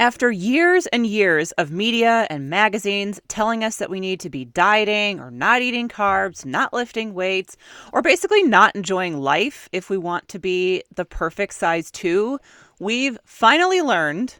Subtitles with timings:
[0.00, 4.46] After years and years of media and magazines telling us that we need to be
[4.46, 7.58] dieting or not eating carbs, not lifting weights,
[7.92, 12.38] or basically not enjoying life if we want to be the perfect size two,
[12.78, 14.36] we've finally learned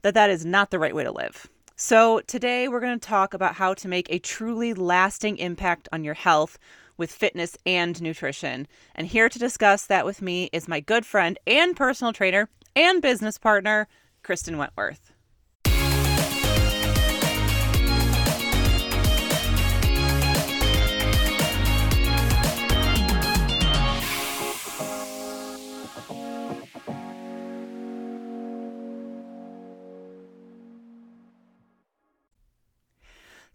[0.00, 1.46] that that is not the right way to live.
[1.76, 6.04] So, today we're going to talk about how to make a truly lasting impact on
[6.04, 6.58] your health
[6.96, 8.66] with fitness and nutrition.
[8.94, 13.02] And here to discuss that with me is my good friend and personal trainer and
[13.02, 13.88] business partner,
[14.22, 15.11] Kristin Wentworth.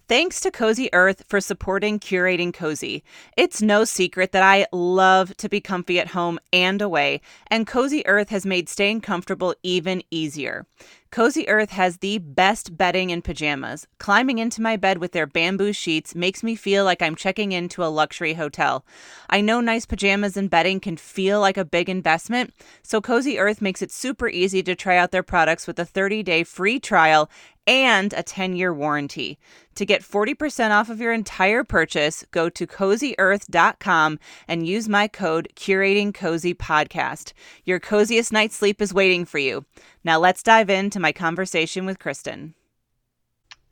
[0.10, 3.04] Thanks to Cozy Earth for supporting Curating Cozy.
[3.36, 8.08] It's no secret that I love to be comfy at home and away, and Cozy
[8.08, 10.66] Earth has made staying comfortable even easier.
[11.12, 13.88] Cozy Earth has the best bedding and pajamas.
[13.98, 17.84] Climbing into my bed with their bamboo sheets makes me feel like I'm checking into
[17.84, 18.86] a luxury hotel.
[19.30, 23.62] I know nice pajamas and bedding can feel like a big investment, so Cozy Earth
[23.62, 27.30] makes it super easy to try out their products with a 30 day free trial
[27.68, 29.38] and a 10 year warranty.
[29.76, 35.50] To get 40% off of your entire purchase, go to cozyearth.com and use my code
[35.56, 37.34] Curating Cozy Podcast.
[37.64, 39.66] Your coziest night's sleep is waiting for you.
[40.04, 42.54] Now let's dive into my conversation with Kristin.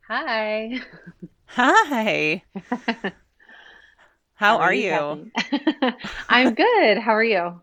[0.08, 0.80] Hi.
[1.46, 2.42] Hi.
[4.34, 5.30] How, How are, are, you?
[5.52, 5.92] you?
[6.28, 6.98] I'm good.
[6.98, 7.60] How are you?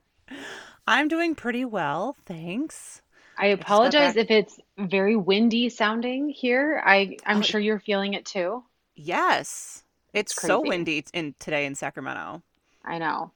[0.88, 3.02] I'm doing pretty well, thanks.
[3.38, 6.82] I apologize I if it's very windy sounding here.
[6.86, 8.64] I I'm oh, sure you're feeling it too.
[8.96, 9.84] Yes.
[10.14, 12.44] It's, it's so windy in today in Sacramento.
[12.86, 13.32] I know.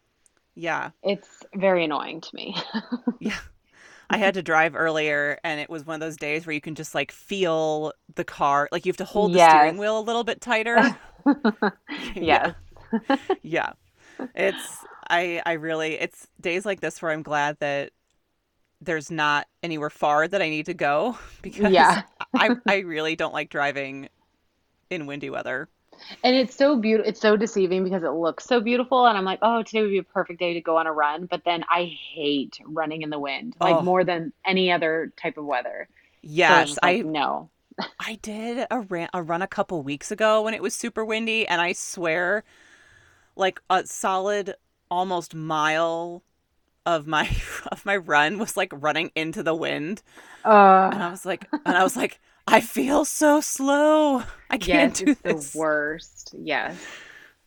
[0.55, 0.91] Yeah.
[1.03, 2.55] It's very annoying to me.
[3.19, 3.37] yeah.
[4.09, 6.75] I had to drive earlier and it was one of those days where you can
[6.75, 10.23] just like feel the car like you have to hold the steering wheel a little
[10.23, 10.77] bit tighter.
[12.15, 12.55] yes.
[13.09, 13.17] yeah.
[13.41, 13.71] yeah.
[14.33, 17.91] It's I I really it's days like this where I'm glad that
[18.79, 22.03] there's not anywhere far that I need to go because yeah.
[22.33, 24.09] I I really don't like driving
[24.89, 25.69] in windy weather.
[26.23, 27.09] And it's so beautiful.
[27.09, 29.97] It's so deceiving because it looks so beautiful, and I'm like, oh, today would be
[29.97, 31.25] a perfect day to go on a run.
[31.25, 33.81] But then I hate running in the wind, like oh.
[33.81, 35.87] more than any other type of weather.
[36.21, 37.49] Yes, so I know.
[37.99, 41.47] I did a, ran, a run a couple weeks ago when it was super windy,
[41.47, 42.43] and I swear,
[43.35, 44.55] like a solid
[44.89, 46.23] almost mile
[46.85, 47.29] of my
[47.71, 50.01] of my run was like running into the wind.
[50.43, 54.23] Uh, and I was like and I was like I feel so slow.
[54.49, 55.51] I can't yes, do this.
[55.51, 56.33] the worst.
[56.37, 56.77] Yes.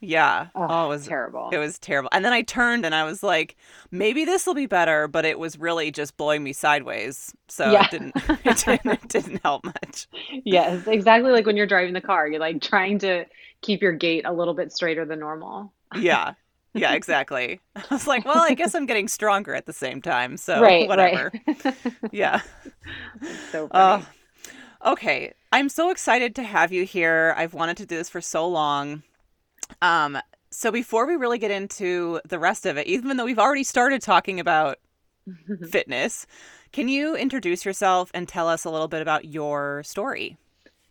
[0.02, 0.48] Yeah.
[0.54, 1.50] Oh, oh, it was terrible.
[1.52, 2.08] It was terrible.
[2.12, 3.56] And then I turned and I was like,
[3.90, 7.34] maybe this will be better, but it was really just blowing me sideways.
[7.48, 7.84] So yeah.
[7.84, 8.12] it didn't
[8.44, 10.08] it didn't it didn't help much.
[10.44, 12.28] Yes, exactly like when you're driving the car.
[12.28, 13.26] You're like trying to
[13.60, 15.72] keep your gait a little bit straighter than normal.
[15.94, 16.34] Yeah
[16.72, 17.60] yeah, exactly.
[17.76, 20.36] I was like, well, I guess I'm getting stronger at the same time.
[20.36, 21.32] So right, whatever.
[21.46, 21.76] Right.
[22.12, 22.40] yeah.
[23.50, 23.70] so funny.
[23.72, 24.02] Uh,
[24.84, 25.32] okay.
[25.52, 27.34] I'm so excited to have you here.
[27.36, 29.02] I've wanted to do this for so long.
[29.82, 30.18] Um,
[30.50, 34.02] so before we really get into the rest of it, even though we've already started
[34.02, 34.78] talking about
[35.70, 36.26] fitness,
[36.72, 40.36] can you introduce yourself and tell us a little bit about your story?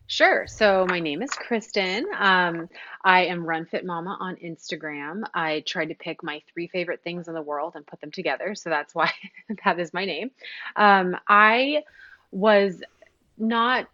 [0.06, 0.44] Sure.
[0.48, 2.02] So my name is Kristin.
[2.18, 2.68] Um,
[3.04, 5.22] I am Run Fit Mama on Instagram.
[5.34, 8.56] I tried to pick my three favorite things in the world and put them together.
[8.56, 9.12] So that's why
[9.64, 10.32] that is my name.
[10.74, 11.84] Um, I
[12.32, 12.82] was
[13.40, 13.88] not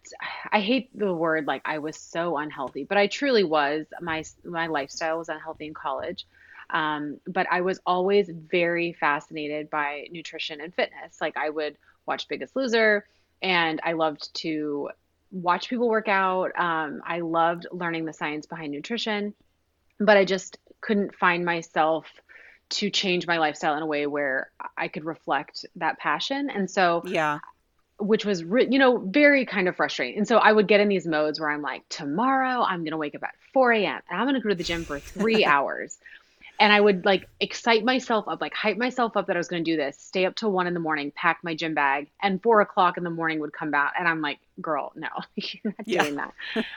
[0.51, 3.85] I hate the word like I was so unhealthy, but I truly was.
[4.01, 6.27] My my lifestyle was unhealthy in college.
[6.69, 11.21] Um, but I was always very fascinated by nutrition and fitness.
[11.21, 13.05] Like I would watch Biggest Loser
[13.41, 14.89] and I loved to
[15.31, 16.51] watch people work out.
[16.59, 19.33] Um, I loved learning the science behind nutrition,
[19.99, 22.05] but I just couldn't find myself
[22.69, 26.49] to change my lifestyle in a way where I could reflect that passion.
[26.49, 27.39] And so, yeah,
[27.99, 30.17] which was, you know, very kind of frustrating.
[30.17, 32.97] And so I would get in these modes where I'm like, tomorrow I'm going to
[32.97, 34.01] wake up at 4 a.m.
[34.09, 35.97] and I'm going to go to the gym for three hours
[36.59, 39.63] and I would like excite myself up, like hype myself up that I was going
[39.63, 42.41] to do this, stay up till one in the morning, pack my gym bag, and
[42.41, 43.91] four o'clock in the morning would come out.
[43.97, 46.03] And I'm like, girl, no, you're not yeah.
[46.03, 46.33] doing that.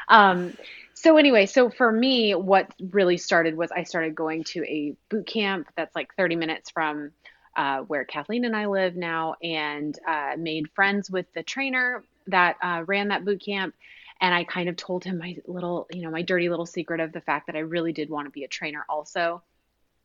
[0.09, 0.57] um,
[0.95, 5.27] so anyway, so for me, what really started was I started going to a boot
[5.27, 7.13] camp that's like 30 minutes from
[7.61, 12.57] uh, where Kathleen and I live now, and uh, made friends with the trainer that
[12.63, 13.75] uh, ran that boot camp.
[14.23, 17.13] And I kind of told him my little, you know, my dirty little secret of
[17.13, 19.43] the fact that I really did want to be a trainer also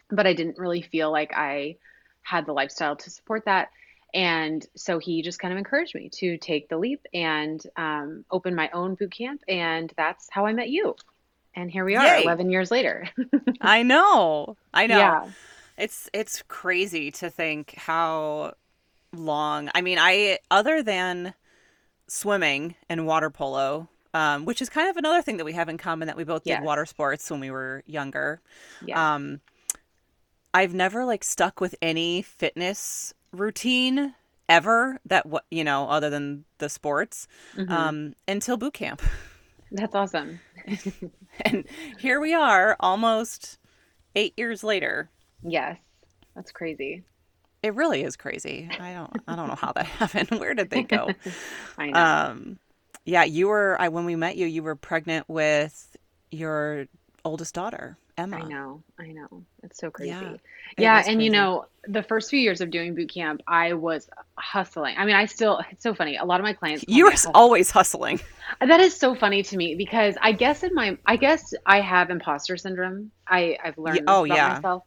[0.09, 1.77] but I didn't really feel like I
[2.21, 3.69] had the lifestyle to support that.
[4.13, 8.55] And so he just kind of encouraged me to take the leap and um, open
[8.55, 9.41] my own boot camp.
[9.47, 10.95] And that's how I met you.
[11.53, 12.23] And here we are, Yay.
[12.23, 13.09] 11 years later.
[13.61, 14.57] I know.
[14.73, 14.97] I know.
[14.97, 15.25] Yeah.
[15.77, 18.53] It's it's crazy to think how
[19.13, 19.69] long.
[19.75, 21.33] I mean, I other than
[22.07, 25.77] swimming and water polo, um, which is kind of another thing that we have in
[25.77, 28.41] common that we both did water sports when we were younger.
[28.85, 29.15] Yeah.
[29.15, 29.41] Um,
[30.53, 34.13] I've never like stuck with any fitness routine
[34.47, 37.69] ever that what you know other than the sports Mhm.
[37.69, 39.01] um, until boot camp.
[39.71, 40.39] that's awesome.
[41.43, 41.65] and
[41.97, 43.57] here we are almost
[44.15, 45.09] eight years later
[45.47, 45.77] Yes.
[46.35, 47.03] That's crazy.
[47.63, 48.69] It really is crazy.
[48.79, 50.39] I don't I don't know how that happened.
[50.39, 51.13] Where did they go?
[51.77, 51.99] I know.
[51.99, 52.59] Um
[53.05, 55.95] yeah, you were I when we met you, you were pregnant with
[56.31, 56.87] your
[57.23, 58.37] oldest daughter, Emma.
[58.37, 58.83] I know.
[58.99, 59.43] I know.
[59.63, 60.11] It's so crazy.
[60.11, 60.35] Yeah,
[60.77, 64.95] Yeah, and you know, the first few years of doing boot camp, I was hustling.
[64.97, 66.17] I mean, I still, it's so funny.
[66.17, 68.19] A lot of my clients, You were always hustling.
[68.61, 72.09] that is so funny to me because I guess in my, I guess I have
[72.09, 73.11] imposter syndrome.
[73.27, 74.53] I, I've learned Ye- this oh, about yeah.
[74.53, 74.83] myself.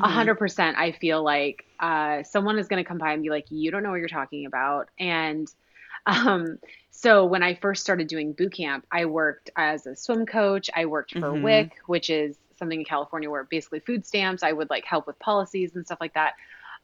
[0.00, 0.08] A Mhm.
[0.08, 0.76] hundred percent.
[0.78, 3.82] I feel like uh, someone is going to come by and be like, "You don't
[3.82, 5.46] know what you're talking about." And
[6.06, 6.58] um,
[6.90, 10.70] so when I first started doing boot camp, I worked as a swim coach.
[10.74, 11.34] I worked for Mhm.
[11.34, 14.42] WIC, which is something in California where basically food stamps.
[14.42, 16.34] I would like help with policies and stuff like that.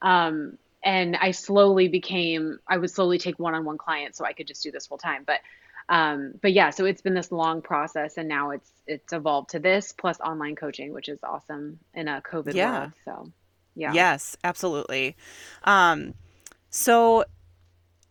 [0.02, 2.58] Um, and I slowly became.
[2.68, 5.24] I would slowly take one-on-one clients so I could just do this full time.
[5.26, 5.40] But
[5.88, 9.58] um, but yeah, so it's been this long process, and now it's it's evolved to
[9.60, 12.56] this plus online coaching, which is awesome in a COVID Yeah.
[12.56, 12.92] world.
[13.04, 13.32] So
[13.74, 13.98] yeah.
[13.98, 15.16] Yes, absolutely.
[15.64, 16.14] Um
[16.70, 17.24] so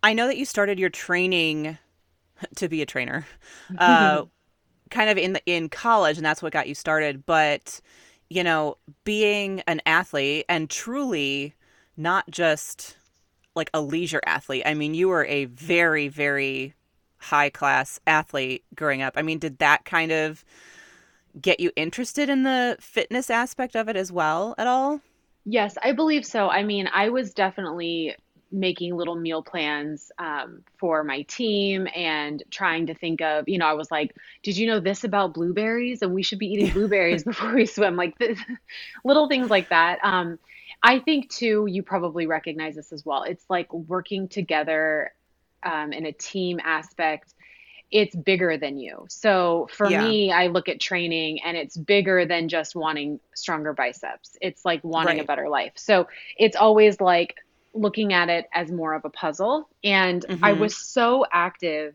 [0.03, 1.77] I know that you started your training
[2.57, 3.27] to be a trainer.
[3.77, 4.25] Uh
[4.91, 7.81] kind of in the in college and that's what got you started, but
[8.29, 11.55] you know, being an athlete and truly
[11.97, 12.97] not just
[13.55, 14.63] like a leisure athlete.
[14.65, 16.75] I mean, you were a very very
[17.27, 19.13] high class athlete growing up.
[19.17, 20.43] I mean, did that kind of
[21.39, 25.01] get you interested in the fitness aspect of it as well at all?
[25.45, 26.49] Yes, I believe so.
[26.49, 28.15] I mean, I was definitely
[28.51, 33.65] making little meal plans um, for my team and trying to think of, you know,
[33.65, 36.01] I was like, did you know this about blueberries?
[36.01, 37.95] And we should be eating blueberries before we swim.
[37.95, 38.39] Like this,
[39.03, 39.99] little things like that.
[40.01, 40.39] Um,
[40.81, 43.23] I think too, you probably recognize this as well.
[43.23, 45.11] It's like working together
[45.63, 47.33] um, in a team aspect.
[47.89, 49.05] It's bigger than you.
[49.09, 49.89] So for Yeah.
[49.89, 54.35] me, I look at training and it's bigger than just wanting stronger biceps.
[54.41, 55.71] It's like wanting a better life.
[55.77, 56.07] So
[56.37, 57.35] it's always like
[57.73, 59.69] looking at it as more of a puzzle.
[59.85, 60.53] And I Mhm.
[60.53, 61.93] was so active,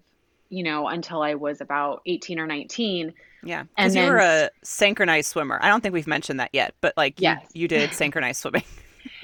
[0.49, 3.13] you know, until I was about 18 or 19.
[3.45, 5.59] Yeah, And because you were a synchronized swimmer.
[5.61, 7.55] I don't think we've mentioned that yet, but like you, Yes.
[7.55, 8.63] you did synchronized swimming.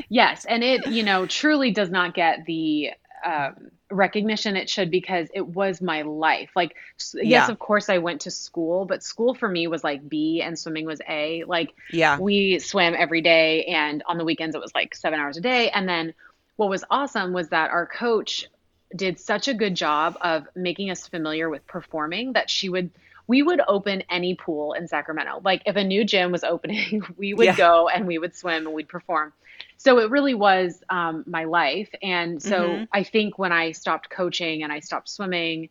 [0.08, 2.90] Yes, and it, you know, truly does not get the
[3.24, 6.50] um, recognition it should because it was my life.
[6.56, 6.74] Like,
[7.14, 7.48] yes, Yeah.
[7.48, 10.86] of course, I went to school, but school for me was like B and swimming
[10.86, 11.44] was A.
[11.44, 15.36] Like, Yeah, we swam every day, and on the weekends, it was like seven hours
[15.36, 15.70] a day.
[15.70, 16.14] And then
[16.56, 18.46] what was awesome was that our coach
[18.94, 22.90] did such a good job of making us familiar with performing that she would.
[23.26, 25.42] We would open any pool in Sacramento.
[25.44, 27.56] Like if a new gym was opening, we would Yeah.
[27.56, 29.34] go and we would swim and we'd perform.
[29.78, 31.88] So it really was um, my life.
[32.02, 32.88] And so Mhm.
[32.92, 35.70] I think when I stopped coaching and I stopped swimming,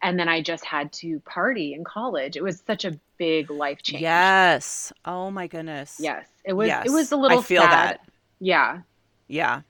[0.00, 3.82] and then I just had to party in college, it was such a big life
[3.82, 4.02] change.
[4.02, 4.92] yes.
[5.04, 5.96] Oh my goodness.
[5.98, 6.68] Yes, it was.
[6.68, 6.86] Yes.
[6.86, 7.72] It was a little I feel sad.
[7.72, 8.00] that.
[8.38, 8.82] Yeah.
[9.26, 9.62] Yeah.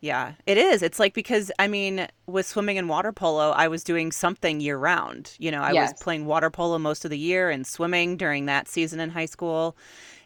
[0.00, 0.82] Yeah, it is.
[0.82, 4.76] It's like because I mean, with swimming and water polo, I was doing something year
[4.76, 5.36] round.
[5.38, 8.66] You know, I was playing water polo most of the year and swimming during that
[8.66, 9.76] season in high school.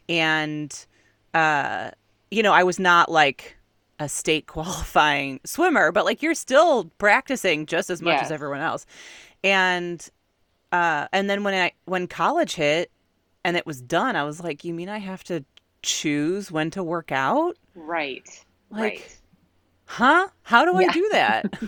[0.08, 0.74] And
[1.34, 1.90] uh,
[2.30, 3.56] you know, I was not like
[3.98, 8.86] a state qualifying swimmer, but like you're still practicing just as much as everyone else.
[9.44, 10.06] And
[10.72, 12.90] uh and then when I when college hit
[13.44, 15.44] and it was done, I was like, you mean I have to
[15.82, 17.56] choose when to work out?
[17.74, 18.28] Right.
[18.70, 19.18] Like, right.
[19.86, 20.28] huh?
[20.42, 21.46] How do I do that?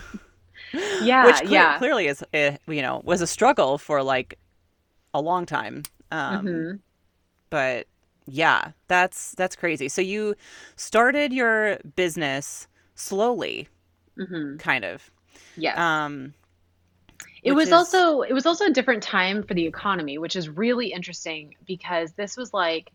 [0.99, 1.25] Yeah.
[1.25, 1.77] Which cle- yeah.
[1.77, 4.37] clearly is, uh, you know, was a struggle for like
[5.13, 5.83] a long time.
[6.11, 6.71] Um, hmm
[7.49, 7.87] But
[8.29, 9.89] yeah, that's that's crazy.
[9.89, 10.35] So you
[10.75, 13.67] started your business slowly,
[14.17, 15.11] hmm kind of.
[15.55, 15.79] Yes.
[15.79, 16.33] Um,
[17.43, 20.49] It was is- also it was also a different time for the economy, which is
[20.49, 22.91] really interesting because this was like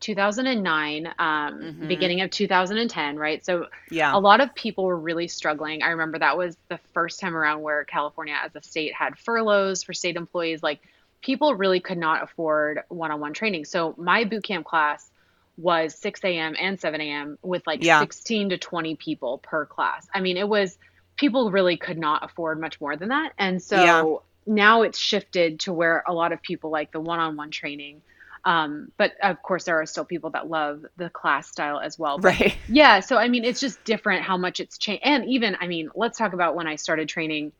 [0.00, 1.86] 2009, um, Mhm.
[1.86, 3.44] beginning of 2010, right?
[3.44, 5.82] So yeah, a lot of people were really struggling.
[5.82, 9.82] I remember that was the first time around where California as a state had furloughs
[9.82, 10.62] for state employees.
[10.62, 10.80] Like
[11.22, 13.64] people really could not afford one-on-one training.
[13.64, 15.10] So my boot camp class
[15.56, 16.54] was 6 a.m.
[16.58, 17.38] and 7 a.m.
[17.42, 17.98] with like Yeah.
[17.98, 20.06] 16 to 20 people per class.
[20.14, 20.76] I mean, it was
[21.16, 23.32] people really could not afford much more than that.
[23.38, 24.54] And so Yeah.
[24.54, 28.02] now it's shifted to where a lot of people like the one on one training.
[28.44, 32.18] Um, but of course, there are still people that love the class style as well.
[32.18, 32.56] But Right.
[32.66, 35.02] yeah, so I mean, it's just different how much it's changed.
[35.04, 37.52] And even, I mean, let's talk about when I started training.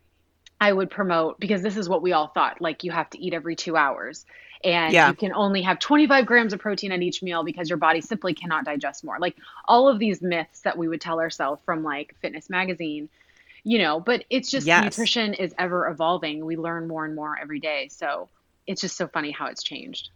[0.62, 3.34] I would promote because this is what we all thought like you have to eat
[3.34, 4.24] every two hours
[4.62, 5.08] and Yeah.
[5.08, 8.32] you can only have 25 grams of protein at each meal because your body simply
[8.32, 9.18] cannot digest more.
[9.18, 9.34] Like
[9.66, 13.08] all of these myths that we would tell ourselves from like Fitness Magazine,
[13.64, 14.84] you know, but it's just Yes.
[14.84, 16.44] nutrition is ever evolving.
[16.46, 17.88] We learn more and more every day.
[17.88, 18.28] So
[18.68, 20.10] it's just so funny how it's changed.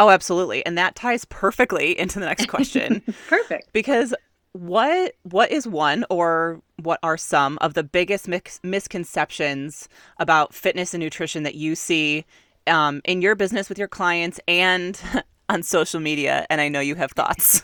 [0.00, 0.66] Oh, absolutely.
[0.66, 3.00] And that ties perfectly into the next question.
[3.28, 3.72] Perfect.
[3.72, 4.12] because
[4.54, 8.28] what what is one or what are some of the biggest
[8.62, 12.24] misconceptions about fitness and nutrition that you see
[12.68, 15.00] um, in your business with your clients and
[15.48, 16.46] on social media?
[16.50, 17.62] And I know you have thoughts.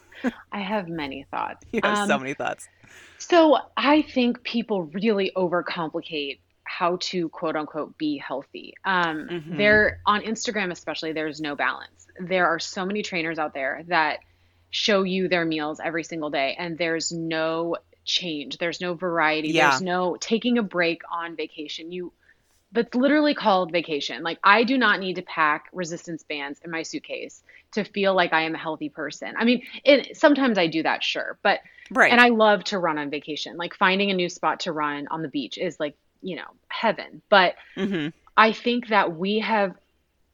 [0.52, 1.64] I have many thoughts.
[1.72, 2.68] you have so Um, many thoughts.
[3.18, 8.74] So I think people really overcomplicate how to quote unquote be healthy.
[8.84, 9.56] Um, Mhm.
[9.58, 12.06] There on Instagram, especially, there's no balance.
[12.20, 14.18] There are so many trainers out there that
[14.72, 18.58] show you their meals every single day, and there's no change.
[18.58, 19.50] There's no variety.
[19.50, 19.70] Yeah.
[19.70, 21.92] There's no taking a break on vacation.
[21.92, 22.12] You
[22.72, 24.22] that's literally called vacation.
[24.22, 28.32] Like I do not need to pack resistance bands in my suitcase to feel like
[28.32, 29.34] I am a healthy person.
[29.38, 31.60] I mean, it, sometimes I do that, sure, but
[31.90, 32.10] Right.
[32.10, 33.58] and I love to run on vacation.
[33.58, 37.22] Like finding a new spot to run on the beach is like, you know, heaven.
[37.28, 39.74] But hmm I think that we have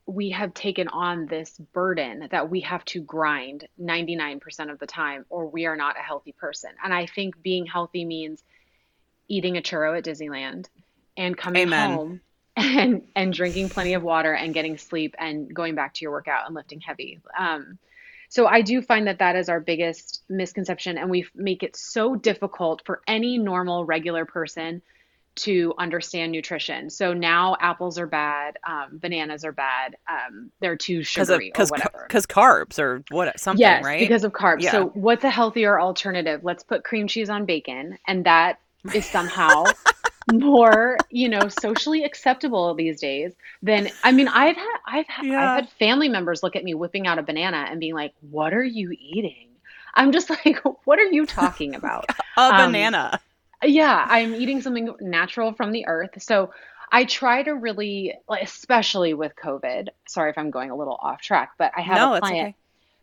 [0.08, 5.26] we have taken on this burden that we have to grind 99% of the time
[5.28, 6.70] or we are not a healthy person.
[6.82, 8.42] And I think being healthy means
[9.28, 10.66] eating a churro at Disneyland
[11.14, 11.90] and coming Amen.
[11.92, 12.20] home
[12.56, 16.46] and and drinking plenty of water and getting sleep and going back to your workout
[16.46, 17.20] and lifting heavy.
[17.38, 17.78] Um,
[18.30, 22.16] so I do find that that is our biggest misconception, and we make it so
[22.16, 24.80] difficult for any normal, regular person
[25.38, 26.90] to understand nutrition.
[26.90, 31.52] So now apples are bad, um, bananas are bad, um, they're too of sugary or
[31.52, 32.04] because whatever.
[32.08, 34.00] because carbs or what something Yes, right?
[34.00, 34.62] because of carbs.
[34.62, 34.72] Yeah.
[34.72, 36.40] So what's a healthier alternative?
[36.44, 38.60] Let's put cream cheese on bacon, and that
[38.94, 39.64] is somehow
[40.32, 45.40] more, you know, socially acceptable these days than I mean, I've had I've had, Yeah.
[45.40, 48.52] I've had family members look at me whipping out a banana and being like, "What
[48.52, 49.46] are you eating?"
[49.94, 53.20] I'm just like, "What are you talking about?" a um, banana.
[53.62, 56.22] Yeah, I'm eating something natural from the earth.
[56.22, 56.52] So
[56.92, 59.88] I try to really, especially with COVID.
[60.08, 62.56] Sorry if I'm going a little off track, but I have No, a client okay.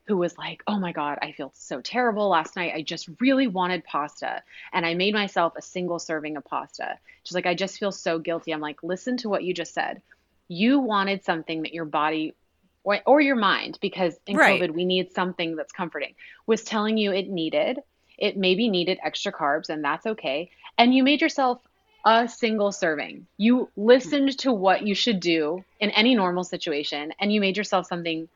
[0.08, 2.74] who was like, "Oh my God, I feel so terrible last night.
[2.76, 4.44] I just really wanted pasta,
[4.74, 8.20] and I made myself a single serving of pasta." She's like, "I just feel so
[8.20, 10.02] guilty." I'm like, "Listen to what you just said.
[10.50, 12.36] You wanted something that your body
[12.84, 14.70] or, or your mind, because in Right.
[14.70, 16.16] COVID we need something that's comforting,
[16.48, 17.80] was telling you it needed.
[18.18, 20.50] It maybe needed extra carbs, and that's okay.
[20.78, 21.62] And you made yourself
[22.06, 23.26] a single serving.
[23.38, 27.88] You listened to what you should do in any normal situation, and you made yourself
[27.88, 28.28] something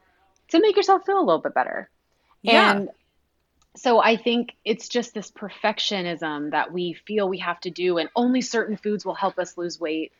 [0.50, 1.89] to make yourself feel a little bit better.
[2.41, 2.71] Yeah.
[2.71, 2.89] And
[3.75, 8.09] so I think it's just this perfectionism that we feel we have to do, and
[8.15, 10.12] only certain foods will help us lose weight.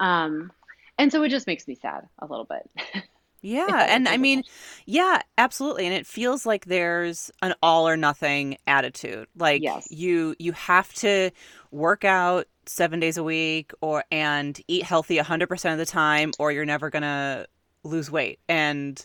[0.00, 0.50] Um,
[0.98, 2.68] and so it just makes me sad a little bit.
[3.42, 4.44] Yeah, and I mean,
[4.86, 5.86] yeah, absolutely.
[5.86, 9.28] And it feels like there's an all or nothing attitude.
[9.38, 9.88] Like Yes.
[9.88, 11.30] you you have to
[11.70, 16.50] work out 7 days a week or and eat healthy 100% of the time or
[16.50, 17.46] you're never going to
[17.84, 18.40] lose weight.
[18.48, 19.04] And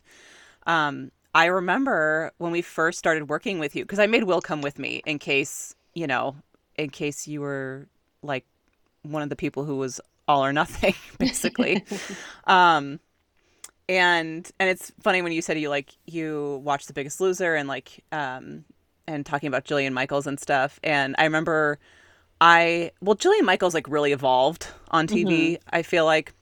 [0.68, 4.62] um I remember when we first started working with you because I made Will come
[4.62, 6.36] with me in case, you know,
[6.78, 7.88] in case you were
[8.24, 8.46] like
[9.04, 11.84] one of the people who was all or nothing basically.
[12.46, 13.00] um
[13.90, 17.68] and and it's funny when you said you like you watched The Biggest Loser and
[17.68, 18.64] like um
[19.08, 20.80] and talking about Jillian Michaels and stuff.
[20.84, 21.80] And I remember
[22.40, 25.58] I well Jillian Michaels like really evolved on TV.
[25.72, 26.34] I feel like,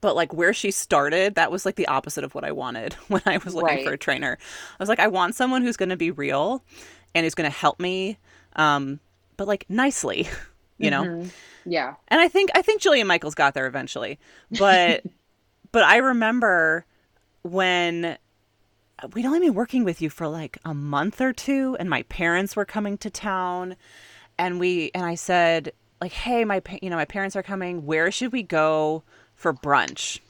[0.00, 3.22] but like where she started, that was like the opposite of what I wanted when
[3.26, 3.84] I was looking Right.
[3.84, 4.38] for a trainer.
[4.40, 6.62] I was like, I want someone who's going to be real
[7.14, 8.18] and who's going to help me,
[8.56, 9.00] um,
[9.36, 10.28] but like nicely,
[10.78, 11.04] you know.
[11.04, 11.30] Mhm.
[11.64, 11.94] Yeah.
[12.08, 14.18] And I think I think Jillian Michaels got there eventually.
[14.50, 15.04] But
[15.72, 16.84] but I remember
[17.42, 21.88] when uh, we'd only been working with you for like a month or two and
[21.88, 23.76] my parents were coming to town
[24.38, 28.10] and we and I said like hey my you know my parents are coming where
[28.10, 29.02] should we go
[29.34, 30.20] for brunch?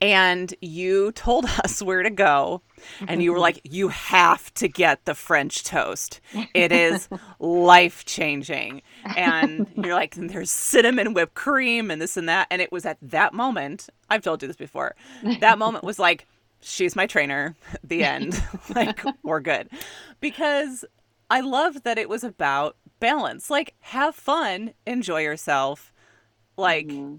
[0.00, 2.62] And you told us where to go
[3.08, 6.20] and you were like you have to get the french toast.
[6.54, 8.82] It is life changing.
[9.16, 12.98] And you're like there's cinnamon whipped cream and this and that and it was at
[13.02, 14.94] that moment I've told you this before.
[15.40, 16.26] That moment was like
[16.60, 17.56] she's my trainer.
[17.84, 18.42] The end.
[18.74, 19.68] like, we're good.
[20.20, 20.84] Because
[21.30, 23.50] I loved that it was about balance.
[23.50, 25.92] Like, have fun, enjoy yourself.
[26.56, 27.16] Like, mm-hmm.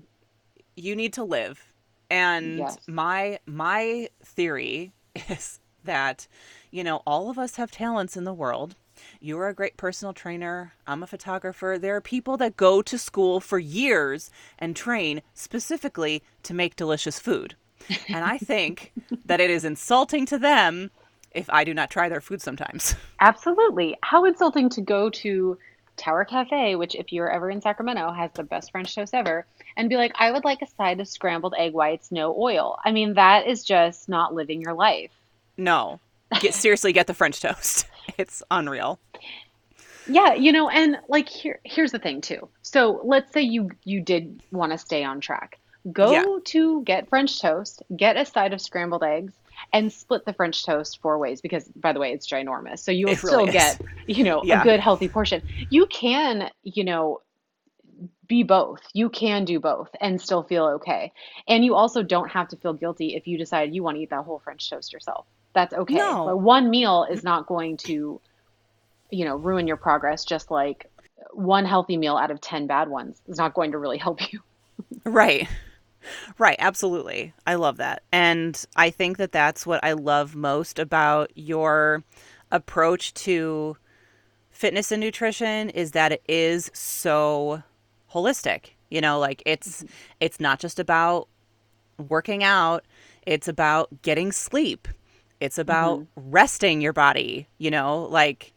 [0.75, 1.66] you need to live.
[2.09, 2.77] And yes.
[2.87, 4.93] my my theory
[5.29, 6.27] is that,
[6.71, 8.75] you know, all of us have talents in the world.
[9.19, 10.73] You're a great personal trainer.
[10.85, 11.77] I'm a photographer.
[11.79, 17.19] There are people that go to school for years and train specifically to make delicious
[17.19, 17.55] food.
[18.09, 18.91] And I think
[19.25, 20.91] that it is insulting to them
[21.31, 22.95] if I do not try their food sometimes.
[23.19, 23.97] Absolutely.
[24.01, 25.57] How insulting to go to
[25.95, 29.45] Tower Cafe, which, if you're ever in Sacramento, has the best French toast ever,
[29.77, 32.77] and be like, I would like a side of scrambled egg whites, no oil.
[32.83, 35.11] I mean, that is just not living your life.
[35.55, 36.01] No.
[36.41, 37.87] Get, seriously, get the French toast.
[38.17, 38.99] It's unreal.
[40.07, 42.47] Yeah, you know, and like here here's the thing too.
[42.61, 45.59] So let's say you you did want to stay on track.
[45.91, 46.23] Go yeah.
[46.45, 49.33] to get French toast, get a side of scrambled eggs,
[49.73, 52.79] and split the French toast four ways because, by the way, it's ginormous.
[52.79, 54.61] So you'll still get, you know, yeah.
[54.61, 55.41] a good healthy portion.
[55.69, 57.21] You can, you know,
[58.27, 58.81] be both.
[58.93, 61.11] You can do both and still feel okay.
[61.47, 64.09] And you also don't have to feel guilty if you decide you want to eat
[64.09, 65.25] that whole French toast yourself.
[65.53, 65.95] That's okay.
[65.95, 66.25] No.
[66.25, 68.19] But one meal is not going to,
[69.09, 70.25] you know, ruin your progress.
[70.25, 70.89] Just like
[71.31, 74.41] one healthy meal out of ten bad ones is not going to really help you.
[75.03, 75.47] right.
[76.37, 77.33] Right, absolutely.
[77.45, 78.03] I love that.
[78.11, 82.03] And I think that that's what I love most about your
[82.51, 83.77] approach to
[84.49, 87.61] fitness and nutrition is that it is so
[88.13, 88.71] holistic.
[88.89, 89.93] You know, like it's mm-hmm.
[90.19, 91.27] it's not just about
[92.09, 92.85] working out,
[93.25, 94.87] it's about getting sleep.
[95.39, 96.31] It's about mm-hmm.
[96.31, 98.53] resting your body, you know, like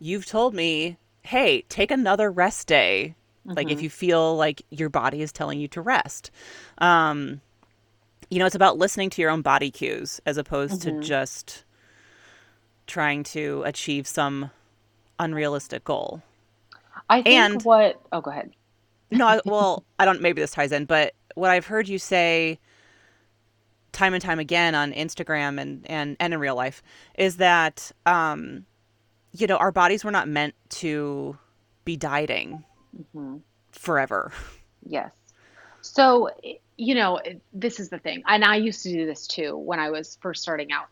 [0.00, 3.14] you've told me, "Hey, take another rest day
[3.46, 3.56] mm-hmm.
[3.56, 3.84] like if mm-hmm.
[3.84, 6.30] you feel like your body is telling you to rest
[6.78, 7.40] um
[8.30, 11.00] you know it's about listening to your own body cues as opposed mm-hmm.
[11.00, 11.64] to just
[12.86, 14.50] trying to achieve some
[15.18, 16.22] unrealistic goal
[17.08, 18.52] i think and, what oh go ahead
[19.10, 22.58] no I, well i don't maybe this ties in but what i've heard you say
[23.92, 26.82] time and time again on instagram and and, and in real life
[27.16, 28.66] is that um
[29.32, 31.38] you know our bodies were not meant to
[31.86, 33.38] be dieting mm-hmm.
[33.72, 34.32] forever.
[34.86, 35.10] Yes.
[35.80, 36.30] So,
[36.76, 37.20] you know,
[37.54, 38.22] this is the thing.
[38.26, 40.88] And I used to do this too when I was first starting out.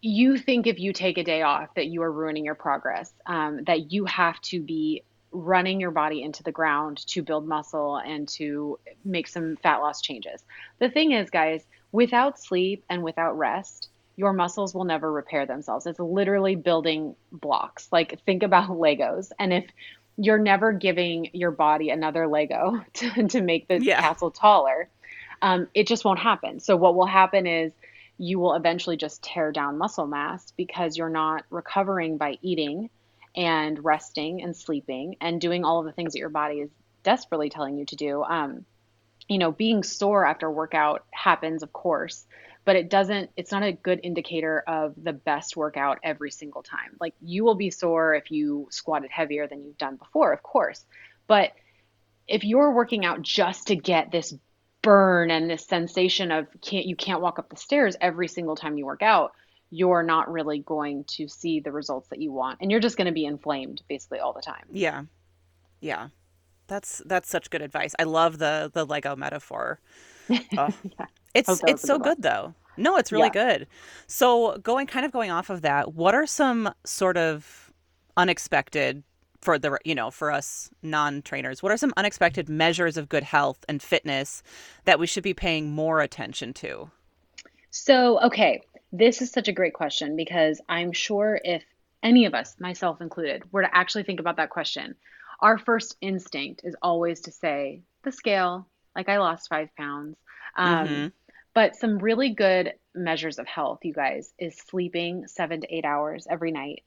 [0.00, 3.64] You think if you take a day off that you are ruining your progress, um,
[3.64, 5.02] that you have to be
[5.32, 10.00] running your body into the ground to build muscle and to make some fat loss
[10.00, 10.44] changes.
[10.78, 15.86] The thing is, guys, without sleep and without rest, your muscles will never repair themselves.
[15.86, 17.88] It's literally building blocks.
[17.90, 19.30] Like, think about Legos.
[19.38, 19.64] And if
[20.16, 24.00] you're never giving your body another Lego to, to make the yeah.
[24.00, 24.88] castle taller.
[25.40, 26.60] Um, it just won't happen.
[26.60, 27.72] So what will happen is
[28.18, 32.90] you will eventually just tear down muscle mass because you're not recovering by eating
[33.34, 36.70] and resting and sleeping and doing all of the things that your body is
[37.02, 38.22] desperately telling you to do.
[38.22, 38.64] Um,
[39.28, 42.26] you know, being sore after workout happens, of course,
[42.64, 46.96] but it doesn't it's not a good indicator of the best workout every single time
[47.00, 50.84] like you will be sore if you squatted heavier than you've done before of course
[51.26, 51.52] but
[52.28, 54.34] if you're working out just to get this
[54.80, 58.76] burn and this sensation of can't you can't walk up the stairs every single time
[58.76, 59.32] you work out
[59.72, 63.06] you're not really going to see the results that you want and you're just going
[63.06, 65.02] to be inflamed basically all the time yeah
[65.80, 66.08] yeah
[66.66, 69.80] that's that's such good advice i love the the lego metaphor
[70.30, 70.68] oh.
[70.98, 71.06] yeah.
[71.34, 72.54] It's it's so good though.
[72.76, 73.56] No, it's really yeah.
[73.58, 73.66] good.
[74.06, 77.72] So going kind of going off of that, what are some sort of
[78.16, 79.02] unexpected
[79.40, 83.64] for the you know for us non-trainers what are some unexpected measures of good health
[83.68, 84.42] and fitness
[84.84, 86.88] that we should be paying more attention to
[87.70, 88.60] so okay
[88.92, 91.62] this is such a great question because i'm sure if
[92.02, 94.94] any of us myself included were to actually think about that question
[95.40, 100.16] our first instinct is always to say the scale like i lost five pounds
[100.56, 101.06] um, mm-hmm.
[101.54, 106.26] But some really good measures of health, you guys, is sleeping seven to eight hours
[106.28, 106.82] every night.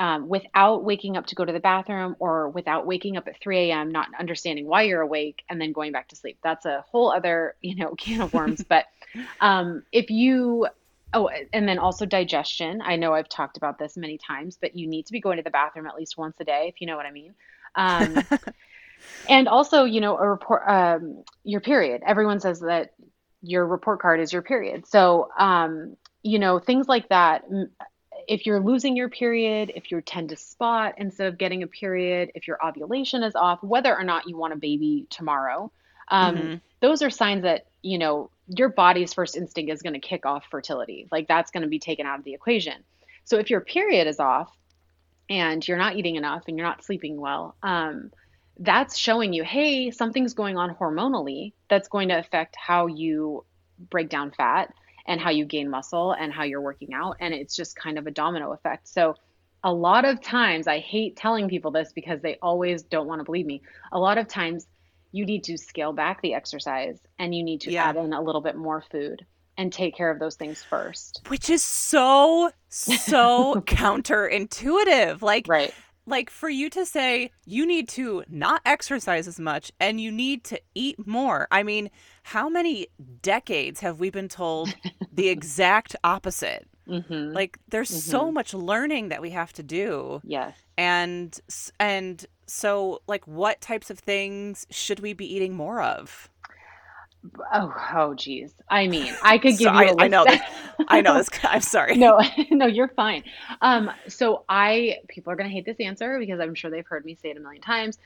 [0.00, 3.70] Um, without waking up to go to the bathroom or without waking up at 3
[3.70, 6.38] a.m., not understanding why you're awake and then going back to sleep.
[6.40, 8.62] That's a whole other, you know, can of worms.
[8.68, 8.84] but
[9.40, 10.68] um, if you,
[11.14, 12.80] oh, and then also digestion.
[12.82, 15.42] I know I've talked about this many times, but you need to be going to
[15.42, 17.34] the bathroom at least once a day, if you know what I mean.
[17.74, 18.22] Um,
[19.28, 22.02] and also, you know, a report, um, your period.
[22.06, 22.94] Everyone says that
[23.42, 24.86] your report card is your period.
[24.86, 27.44] So, um, you know, things like that.
[28.26, 32.32] If you're losing your period, if you tend to spot instead of getting a period,
[32.34, 35.70] if your ovulation is off, whether or not you want a baby tomorrow,
[36.08, 36.54] um, mm-hmm.
[36.80, 40.44] those are signs that, you know, your body's first instinct is going to kick off
[40.50, 41.06] fertility.
[41.10, 42.84] Like that's going to be taken out of the equation.
[43.24, 44.50] So if your period is off
[45.28, 48.10] and you're not eating enough and you're not sleeping well, um,
[48.58, 53.44] that's showing you, hey, something's going on hormonally that's going to affect how you
[53.90, 54.72] break down fat
[55.06, 57.16] and how you gain muscle and how you're working out.
[57.20, 58.88] And it's just kind of a domino effect.
[58.88, 59.14] So
[59.64, 63.24] a lot of times, I hate telling people this because they always don't want to
[63.24, 63.62] believe me.
[63.92, 64.66] A lot of times,
[65.18, 67.86] you need to scale back the exercise and you need to yeah.
[67.86, 69.26] add in a little bit more food
[69.56, 71.22] and take care of those things first.
[71.26, 75.20] Which is so, so counterintuitive.
[75.20, 75.74] Like, right.
[76.06, 80.44] like for you to say you need to not exercise as much and you need
[80.44, 81.48] to eat more.
[81.50, 81.90] I mean,
[82.22, 82.86] how many
[83.20, 84.72] decades have we been told
[85.12, 86.68] the exact opposite?
[86.88, 87.32] Mm-hmm.
[87.32, 88.10] Like there's mm-hmm.
[88.10, 90.20] so much learning that we have to do.
[90.24, 90.56] Yes.
[90.76, 91.38] And
[91.78, 96.30] and so like what types of things should we be eating more of?
[97.52, 98.54] Oh, oh, geez.
[98.70, 99.94] I mean, I could give so you.
[99.98, 100.24] I, I know.
[100.24, 100.50] That,
[100.88, 101.28] I know this.
[101.42, 101.96] I'm sorry.
[101.98, 102.20] No,
[102.50, 103.24] no, you're fine.
[103.60, 107.16] Um, so I people are gonna hate this answer because I'm sure they've heard me
[107.20, 107.98] say it a million times.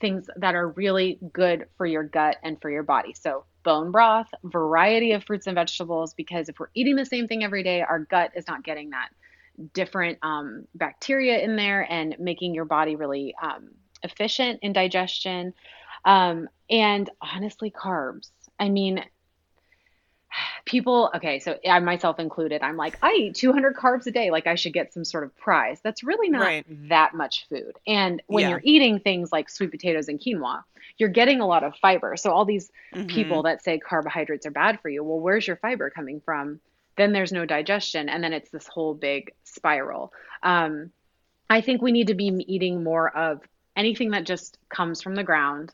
[0.00, 3.12] Things that are really good for your gut and for your body.
[3.12, 7.44] So bone broth, variety of fruits and vegetables, because if we're eating the same thing
[7.44, 9.10] every day, our gut is not getting that
[9.74, 13.70] different um, bacteria in there and making your body really um,
[14.02, 15.52] efficient in digestion.
[16.04, 18.30] Um, and honestly, carbs.
[18.58, 19.04] I mean,
[20.64, 24.46] people okay so i myself included i'm like i eat 200 carbs a day like
[24.46, 26.88] i should get some sort of prize that's really not right.
[26.88, 28.50] that much food and when yeah.
[28.50, 30.62] you're eating things like sweet potatoes and quinoa
[30.98, 33.06] you're getting a lot of fiber so all these mm-hmm.
[33.06, 36.60] people that say carbohydrates are bad for you well where's your fiber coming from
[36.96, 40.90] then there's no digestion and then it's this whole big spiral um,
[41.48, 43.40] i think we need to be eating more of
[43.76, 45.72] anything that just comes from the ground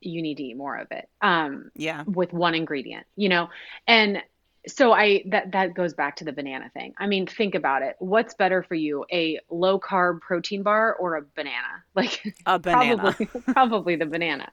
[0.00, 1.08] you need to eat more of it.
[1.20, 2.04] Um, yeah.
[2.06, 3.48] With one ingredient, you know,
[3.86, 4.22] and
[4.66, 6.94] so I that that goes back to the banana thing.
[6.98, 7.96] I mean, think about it.
[7.98, 11.56] What's better for you, a low carb protein bar or a banana?
[11.94, 12.96] Like a banana.
[12.96, 14.52] Probably, probably the banana.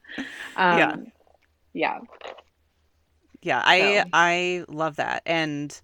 [0.56, 0.96] Um, yeah.
[1.72, 1.98] Yeah.
[3.42, 4.10] Yeah, I so.
[4.12, 5.78] I love that, and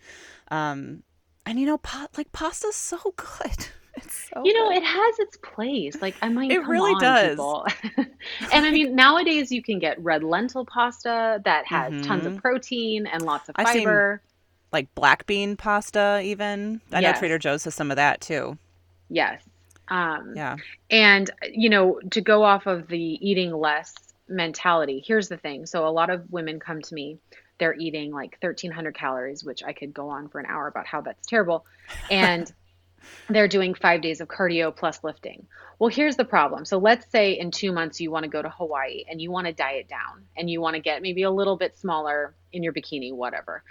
[0.51, 1.05] um,
[1.47, 3.69] and you know, pot like pasta's so good.
[4.35, 4.79] So you know, good.
[4.79, 6.01] it has its place.
[6.01, 6.51] Like I might.
[6.51, 7.39] It really on, does.
[8.53, 12.03] and I mean, nowadays you can get red lentil pasta that has mm-hmm.
[12.03, 12.41] tons of mm-hmm.
[12.41, 14.23] protein and lots of fiber.
[14.73, 16.81] like black bean pasta, even.
[16.93, 17.15] I yes.
[17.15, 18.59] know Trader Joe's has some of that too.
[19.09, 19.43] Yes.
[19.89, 20.57] Um, yeah.
[20.91, 23.95] And you know, to go off of the eating less
[24.29, 25.67] mentality, here's the thing.
[25.67, 27.19] So a lot of women come to me
[27.59, 31.01] they're eating like 1300 calories which i could go on for an hour about how
[31.01, 31.65] that's terrible
[32.11, 32.53] and
[33.29, 35.47] they're doing five days of cardio plus lifting.
[35.79, 36.65] Well, here's the problem.
[36.65, 39.47] So let's say in two months you want to go to Hawaii and you want
[39.47, 42.73] to diet down and you want to get maybe a little bit smaller in your
[42.73, 43.63] bikini, whatever.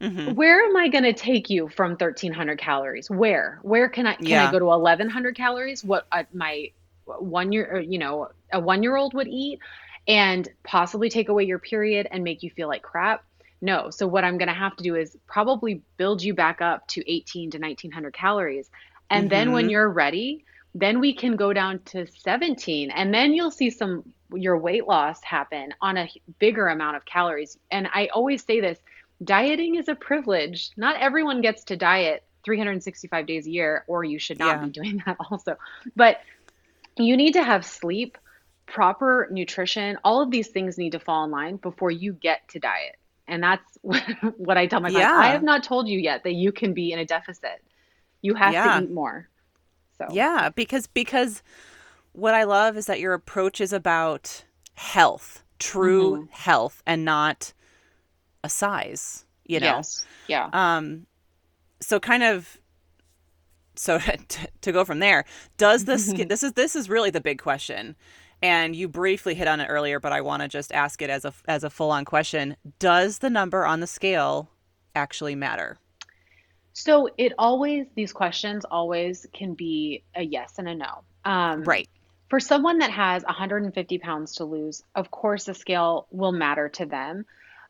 [0.00, 0.34] Mm-hmm.
[0.34, 3.10] Where am I going to take you from 1300 calories?
[3.10, 3.58] Where?
[3.62, 4.48] Where can I can yeah.
[4.48, 5.82] I go to 1100 calories?
[5.82, 6.70] What uh, my
[7.04, 9.58] one year, you know, a one year old would eat,
[10.06, 13.24] and possibly take away your period and make you feel like crap.
[13.60, 13.90] No.
[13.90, 17.10] So what I'm going to have to do is probably build you back up to
[17.10, 18.70] 18 to 1900 calories.
[19.10, 19.28] And mm-hmm.
[19.30, 19.70] then when mm-hmm.
[19.70, 20.44] you're ready,
[20.74, 25.22] then we can go down to 17 and then you'll see some your weight loss
[25.22, 27.58] happen on a bigger amount of calories.
[27.70, 28.78] And I always say this,
[29.24, 30.70] dieting is a privilege.
[30.76, 34.64] Not everyone gets to diet 365 days a year or you should not yeah.
[34.64, 35.56] be doing that also.
[35.96, 36.20] But
[36.96, 38.18] you need to have sleep,
[38.66, 42.58] proper nutrition, all of these things need to fall in line before you get to
[42.58, 42.96] diet.
[43.28, 45.08] And that's what I tell my clients.
[45.08, 45.16] Yeah.
[45.16, 47.62] I have not told you yet that you can be in a deficit.
[48.22, 48.78] You have yeah.
[48.78, 49.28] to eat more.
[49.98, 51.42] So Yeah, because because
[52.12, 56.24] what I love is that your approach is about health, true mm-hmm.
[56.30, 57.52] health and not
[58.42, 59.76] a size, you know.
[59.76, 60.04] Yes.
[60.26, 60.48] Yeah.
[60.52, 61.06] Um
[61.80, 62.58] so kind of
[63.76, 65.24] so to, to go from there,
[65.56, 67.96] does the skin this is this is really the big question
[68.42, 71.24] and you briefly hit on it earlier, but I want to just ask it as
[71.24, 72.56] a as a full on question.
[72.78, 74.50] Does the number on the scale
[74.94, 75.78] actually matter?
[76.72, 81.02] So it always these questions always can be a yes and a no.
[81.24, 81.88] Um, right.
[82.30, 86.86] For someone that has 150 pounds to lose, of course the scale will matter to
[86.86, 87.24] them.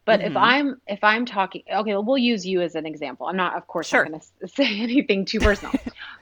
[0.09, 0.31] But mm-hmm.
[0.31, 3.27] if I'm if I'm talking, okay, well, we'll use you as an example.
[3.27, 4.05] I'm not, of course, sure.
[4.05, 5.75] not going to say anything too personal.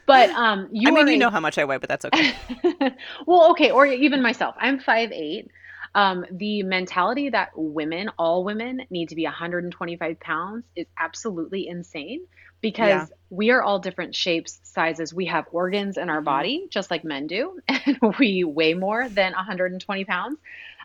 [0.06, 0.88] but um, you.
[0.90, 2.34] I mean, you know how much I weigh, but that's okay.
[3.26, 4.56] well, okay, or even myself.
[4.58, 5.52] I'm five eight.
[5.94, 12.26] Um, the mentality that women, all women, need to be 125 pounds is absolutely insane
[12.60, 13.06] because yeah.
[13.30, 15.14] we are all different shapes, sizes.
[15.14, 16.24] We have organs in our mm-hmm.
[16.24, 20.38] body, just like men do, and we weigh more than 120 pounds.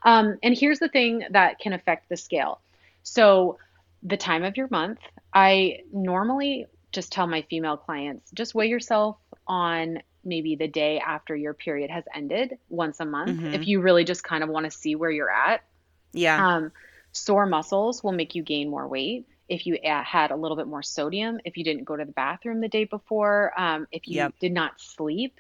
[0.04, 2.60] Um, and here's the thing that can affect the scale
[3.04, 3.58] So,
[4.04, 5.00] the time of your month,
[5.34, 11.36] I normally just tell my female clients just weigh yourself on maybe the day after
[11.36, 13.52] your period has ended once a month Mm-hmm.
[13.52, 15.62] if you really just kind of want to see where you're at.
[16.14, 16.44] Yeah.
[16.44, 16.72] Um,
[17.12, 19.26] sore muscles will make you gain more weight.
[19.50, 22.62] If you had a little bit more sodium, if you didn't go to the bathroom
[22.62, 24.36] the day before, um, if you Yep.
[24.40, 25.36] did not sleep,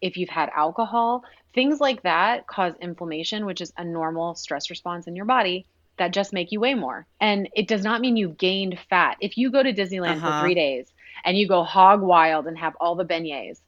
[0.00, 1.22] if you've had alcohol,
[1.54, 5.66] things like that cause inflammation, which is a normal stress response in your body
[5.98, 7.06] that just make you weigh more.
[7.20, 9.16] And it does not mean you've gained fat.
[9.20, 10.38] If you go to Disneyland for Uh-huh.
[10.38, 10.92] three days
[11.24, 13.60] and you go hog wild and have all the beignets,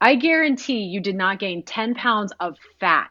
[0.00, 3.10] I guarantee you did not gain 10 pounds of fat.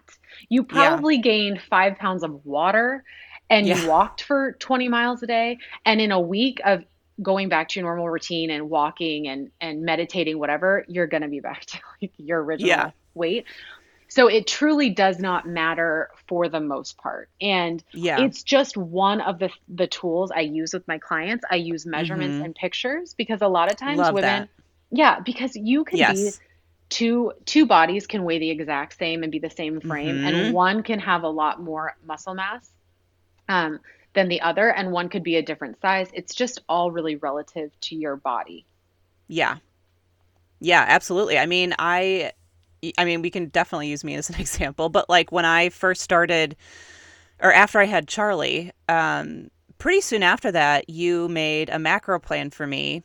[0.50, 0.98] You Yeah.
[0.98, 3.04] probably gained five pounds of water
[3.50, 3.76] and Yeah.
[3.82, 5.58] you walked for 20 miles a day.
[5.86, 6.84] And in a week of
[7.22, 11.30] going back to your normal routine and walking and, and meditating, whatever, you're going to
[11.30, 12.92] be back to like your original Yeah.
[13.14, 13.46] weight.
[14.16, 17.28] So it truly does not matter for the most part.
[17.42, 18.24] And Yeah.
[18.24, 21.44] it's just one of the the tools I use with my clients.
[21.52, 22.46] I use measurements Mhm.
[22.46, 24.50] and pictures because a lot of times Love women that.
[24.90, 26.32] yeah, because you can be
[26.88, 30.28] two two bodies can weigh the exact same and be the same frame Mhm.
[30.28, 32.72] and one can have a lot more muscle mass
[33.50, 33.80] um,
[34.14, 36.10] than the other and one could be a different size.
[36.14, 38.66] It's just all really relative to your body.
[39.28, 39.58] Yeah.
[40.62, 41.38] Yeah, absolutely.
[41.38, 42.32] I mean, I
[42.98, 46.02] I mean, we can definitely use me as an example, but like when I first
[46.02, 46.56] started
[47.42, 52.50] or after I had Charlie, um pretty soon after that, you made a macro plan
[52.50, 53.04] for me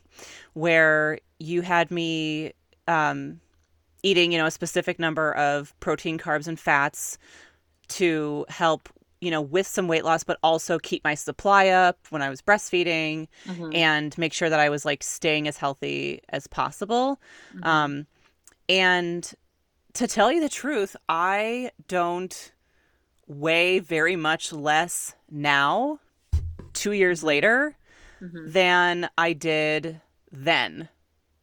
[0.54, 2.52] where you had me
[2.88, 3.40] um
[4.02, 7.18] eating, you know, a specific number of protein, carbs and fats
[7.88, 8.88] to help,
[9.20, 12.40] you know, with some weight loss but also keep my supply up when I was
[12.42, 13.72] breastfeeding Mhm.
[13.74, 17.20] and make sure that I was like staying as healthy as possible.
[17.54, 17.66] Mhm.
[17.66, 18.06] Um,
[18.68, 19.32] and
[19.94, 22.52] to tell you the truth, I don't
[23.26, 26.00] weigh very much less now,
[26.72, 27.76] two years later,
[28.20, 28.52] Mhm.
[28.52, 30.00] than I did
[30.32, 30.88] then.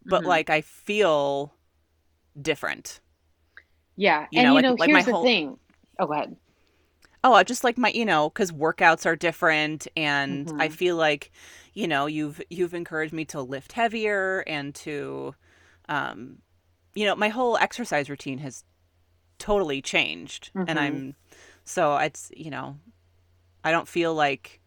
[0.05, 0.27] But Mhm.
[0.27, 1.53] like I feel
[2.41, 2.99] different.
[3.99, 5.59] yeah, you and know, you like- know, like my here's the thing.
[5.99, 6.35] Oh, go ahead.
[7.23, 10.73] Oh, I just like my, you know, because workouts are different, and I Mhm.
[10.73, 11.31] feel like,
[11.73, 15.33] you know, you've you've encouraged me to lift heavier and to,
[15.89, 16.43] um,
[16.97, 18.63] you know, my whole exercise routine has
[19.37, 20.79] totally changed, and Mhm.
[20.79, 21.15] I'm
[21.63, 22.77] so it's you know,
[23.63, 24.61] I don't feel like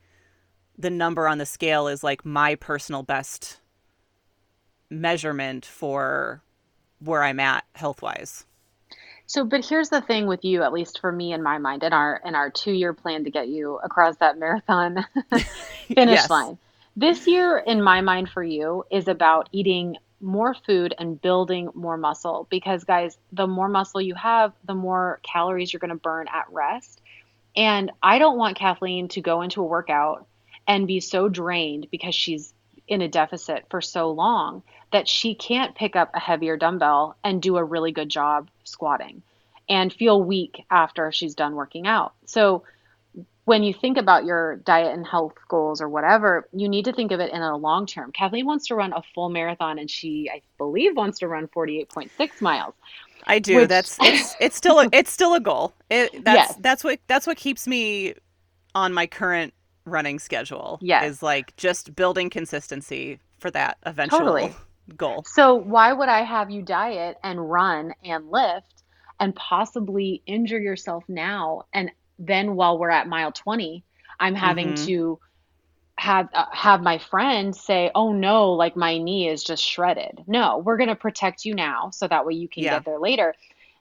[0.79, 3.61] the number on the scale is like my personal best
[4.91, 6.43] measurement for
[7.01, 8.47] where I'm at health wise.
[9.27, 11.93] So, but here's the thing with you, at least for me in my mind, in
[11.93, 15.07] our in our two year plan to get you across that marathon
[15.95, 16.31] finish Yes.
[16.31, 16.59] line.
[16.97, 21.97] This year, in my mind, for you is about eating more food and building more
[21.97, 22.47] muscle.
[22.51, 26.47] Because, guys, the more muscle you have, the more calories you're going to burn at
[26.51, 27.01] rest.
[27.57, 30.27] And I don't want Kathleen to go into a workout
[30.67, 32.53] and be so drained because she's
[32.87, 37.41] in a deficit for so long that she can't pick up a heavier dumbbell and
[37.41, 39.23] do a really good job squatting
[39.69, 42.13] and feel weak after she's done working out.
[42.25, 42.65] So
[43.51, 47.11] when you think about your diet and health goals or whatever, you need to think
[47.11, 48.13] of it in a long term.
[48.13, 52.41] Kathleen wants to run a full marathon and she I believe wants to run 48.6
[52.41, 52.75] miles.
[53.27, 53.57] I do.
[53.57, 55.73] Which- That's it's it's still a, it's still a goal.
[55.91, 56.55] It that's Yes.
[56.61, 58.15] that's what that's what keeps me
[58.77, 59.53] on my current
[59.85, 60.79] running schedule.
[60.81, 61.11] Yes.
[61.11, 64.55] is like just building consistency for that eventual Totally.
[64.97, 65.25] goal.
[65.27, 68.85] So why would I have you diet and run and lift
[69.19, 73.85] and possibly injure yourself now and then while we're at mile 20,
[74.21, 74.85] I'm having Mhm.
[74.87, 75.21] to
[75.99, 80.59] have uh, have my friend say, "Oh no, like my knee is just shredded." No,
[80.59, 82.69] we're going to protect you now so that way you can Yeah.
[82.69, 83.35] get there later.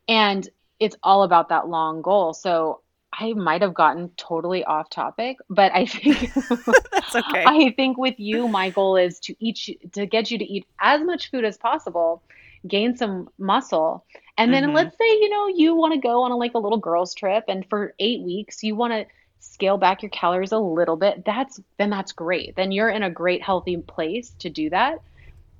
[0.08, 0.48] And
[0.80, 2.34] it's all about that long goal.
[2.34, 2.82] So
[3.14, 6.34] I might have gotten totally off topic, but I think
[6.92, 7.54] That's okay.
[7.62, 9.60] I think with you, my goal is to eat
[9.94, 12.24] to get you to eat as much food as possible,
[12.68, 14.06] gain some muscle,
[14.40, 14.74] and then Mhm.
[14.74, 17.46] let's say you know you want to go on a, like a little girls trip,
[17.48, 19.06] and for eight weeks you want to
[19.40, 21.24] scale back your calories a little bit.
[21.26, 22.56] That's then that's great.
[22.56, 25.00] Then you're in a great healthy place to do that.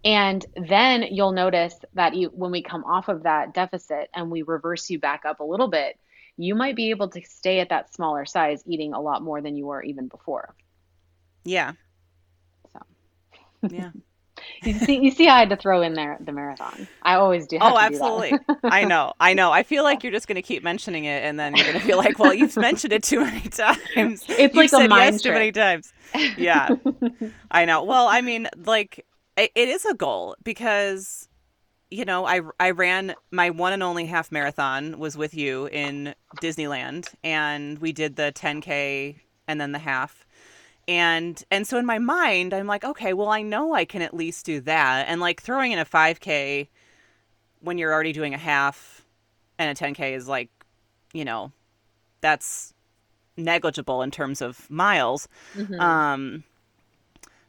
[0.06, 4.44] And then you'll notice that you, when we come off of that deficit and we
[4.44, 6.00] reverse you back up a little bit,
[6.38, 9.56] you might be able to stay at that smaller size, eating a lot more than
[9.58, 10.56] you were even before.
[11.44, 11.74] yeah.
[12.74, 12.80] So.
[13.70, 13.92] Yeah.
[14.64, 16.88] You see, you see, I had to throw in there the marathon.
[17.02, 17.58] I always do.
[17.60, 18.34] Have Oh, to do absolutely.
[18.64, 19.14] I know.
[19.20, 19.52] I know.
[19.52, 21.86] I feel like you're just going to keep mentioning it, and then you're going to
[21.86, 24.26] feel like, well, you've mentioned it too many times.
[24.28, 25.94] It's You've like a mind yes too many times.
[26.38, 26.70] Yeah.
[27.52, 27.84] I know.
[27.84, 29.06] Well, I mean, like
[29.38, 31.28] it, it is a goal because
[31.92, 36.14] you know, I I ran my one and only half marathon was with you in
[36.42, 39.16] Disneyland and we did the 10k
[39.48, 40.26] and then the half.
[40.90, 44.14] And and so in my mind i'm like okay well i know i can at
[44.14, 46.68] least do that and like throwing in a 5k
[47.62, 49.06] when you're already doing a half
[49.60, 50.50] and a 10k is like
[51.14, 51.52] you know
[52.22, 52.74] that's
[53.38, 55.80] negligible in terms of miles Mhm.
[55.80, 56.44] um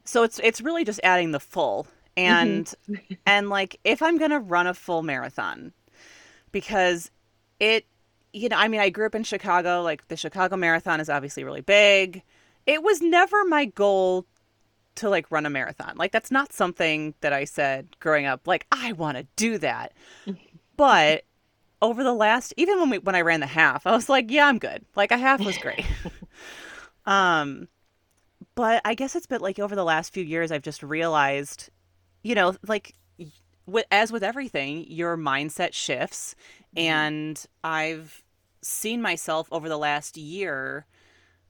[0.04, 3.14] so it's it's really just adding the full and Mm-hmm.
[3.26, 5.72] and like if i'm gonna run a full marathon
[6.52, 7.10] because
[7.58, 7.86] it
[8.32, 11.42] you know i mean i grew up in chicago like the chicago marathon is obviously
[11.44, 12.22] really big
[12.70, 14.26] it was never my goal
[14.94, 15.96] to like run a marathon.
[15.96, 19.92] Like that's not something that i said growing up like i want to do that.
[20.76, 21.24] But
[21.82, 24.46] over the last even when we when i ran the half i was like yeah
[24.46, 24.84] i'm good.
[24.94, 25.84] Like a half was great.
[27.06, 27.66] Um
[28.54, 31.70] but i guess it's been like over the last few years i've just realized
[32.22, 32.94] you know like
[33.66, 36.36] with, as with everything your mindset shifts.
[36.76, 38.22] And i've
[38.62, 40.86] seen myself over the last year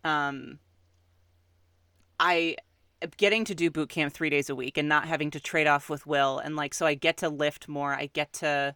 [0.05, 0.61] um
[2.21, 2.55] i
[3.17, 5.89] getting to do boot camp three days a week and not having to trade off
[5.89, 8.75] with will and like so i get to lift more i get to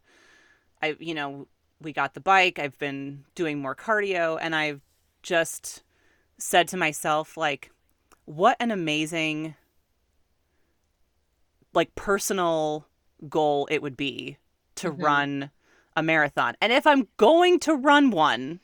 [0.83, 1.46] i you know
[1.80, 4.80] we got the bike i've been doing more cardio and i've
[5.22, 5.83] just
[6.38, 7.70] said to myself like
[8.24, 9.54] what an amazing
[11.74, 12.87] like personal
[13.28, 14.38] goal it would be
[14.76, 15.02] to Mhm.
[15.02, 15.50] run
[15.96, 16.57] a marathon.
[16.61, 18.61] And if I'm going to run one,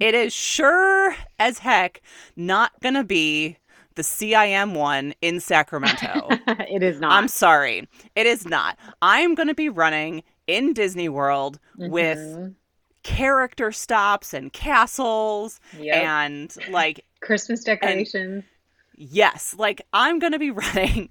[0.00, 2.02] it is sure as heck
[2.34, 3.58] not going to be
[3.96, 6.28] the CIM one in Sacramento.
[6.48, 7.12] it is not.
[7.12, 7.88] I'm sorry.
[8.14, 8.78] It is not.
[9.02, 12.54] I'm going to be running in Disney World with Mhm.
[13.02, 15.94] character stops and castles Yep.
[16.04, 18.44] and like Christmas decorations.
[18.98, 21.10] yes like i'm gonna be running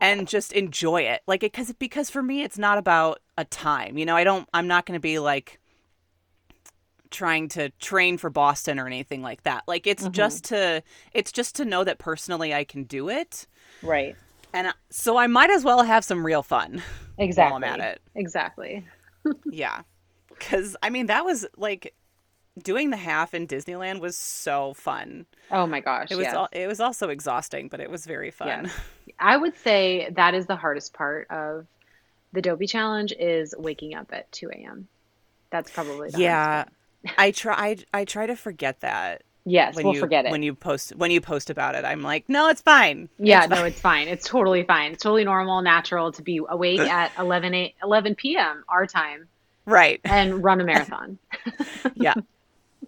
[0.00, 3.96] and just enjoy it like it because because for me it's not about a time
[3.96, 5.58] you know i don't i'm not gonna be like
[7.10, 10.12] trying to train for boston or anything like that like it's Mhm.
[10.12, 13.46] just to it's just to know that personally i can do it
[13.82, 14.16] right.
[14.52, 16.82] and so i might as well have some real fun
[17.18, 17.52] Exactly.
[17.52, 18.84] while i'm at it Exactly.
[19.50, 19.82] yeah
[20.28, 21.94] because i mean that was like
[22.62, 26.08] doing the half in disneyland was so fun Oh my gosh.
[26.10, 26.34] it was yes.
[26.34, 28.74] al- it was also exhausting but it was very fun Yes.
[29.20, 31.66] I would say that is the hardest part of
[32.32, 34.88] the Dopey challenge is waking up at 2 a.m.
[35.50, 36.78] That's probably the yeah hardest part.
[37.18, 40.30] I try I, I try to forget that Yes, when we'll you forget it.
[40.30, 43.50] when you post when you post about it i'm like no it's fine yeah, It's
[43.50, 44.08] no, fine." it's fine.
[44.08, 44.92] It's totally fine.
[44.92, 48.64] It's totally normal, natural to be awake at 11 a, 11 p.m.
[48.68, 49.28] our time
[49.66, 51.18] right and run a marathon.
[51.94, 52.14] yeah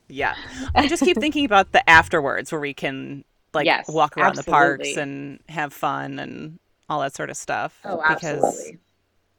[0.08, 0.34] yeah
[0.74, 4.42] i just keep thinking about the afterwards where we can like Yes, walk around the
[4.44, 8.78] parks and have fun and all that sort of stuff Oh, because absolutely.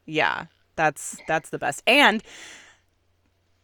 [0.05, 2.21] yeah that's that's the best and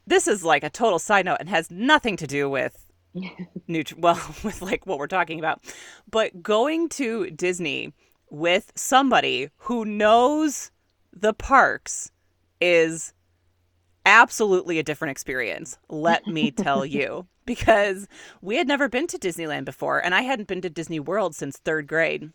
[0.05, 2.85] this is like a total side note and has nothing to do with
[3.69, 5.61] nutri- well with like what we're talking about.
[6.09, 7.93] But going to disney
[8.29, 10.71] with somebody who knows
[11.11, 12.11] the parks
[12.59, 13.13] is
[14.05, 17.27] absolutely a different experience let me tell you.
[17.45, 18.07] Because
[18.41, 21.57] we had never been to disneyland before and i hadn't been to disney world since
[21.57, 22.31] third grade.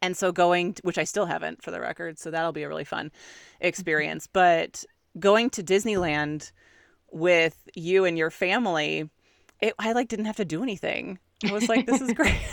[0.00, 2.84] And so going which i still haven't for the record so that'll be a really
[2.84, 3.10] fun
[3.60, 4.28] experience.
[4.32, 4.84] But
[5.18, 6.52] going to disneyland
[7.10, 9.08] with you and your family
[9.60, 11.18] it, i like didn't have to do anything
[11.48, 12.34] i was like this is great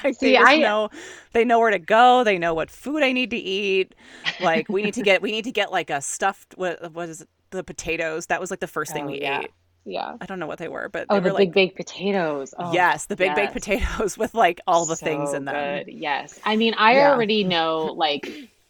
[0.04, 0.90] like See, they I- know
[1.32, 3.94] they know where to go they know what food i need to eat
[4.40, 7.22] like we need to get we need to get like a stuffed what, what is
[7.22, 9.40] it the potatoes that was like the first thing Oh, we yeah.
[9.40, 9.50] ate
[9.84, 10.16] Yeah.
[10.20, 12.54] i don't know what they were but Oh, they the were big like baked potatoes.
[12.58, 15.92] Oh, yes the big baked potatoes with like all the things in them good.
[15.92, 16.38] Yes.
[16.44, 17.10] I mean, I Yeah.
[17.10, 18.28] already know, like,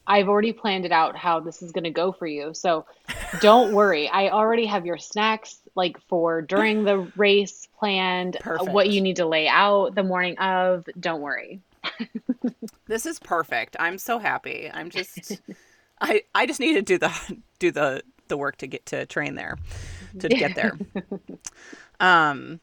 [0.08, 2.54] I've already planned it out how this is going to go for you.
[2.54, 2.86] So
[3.40, 4.08] don't worry.
[4.08, 9.16] I already have your snacks, like, for during the race planned, uh, what you need
[9.16, 10.88] to lay out the morning of.
[10.98, 11.60] Don't worry.
[12.88, 13.76] This is perfect.
[13.78, 14.70] I'm so happy.
[14.72, 15.40] I'm just
[16.00, 17.12] I I just need to do the
[17.58, 19.56] do the the work to get to train there
[20.18, 20.76] to get there.
[22.00, 22.60] Um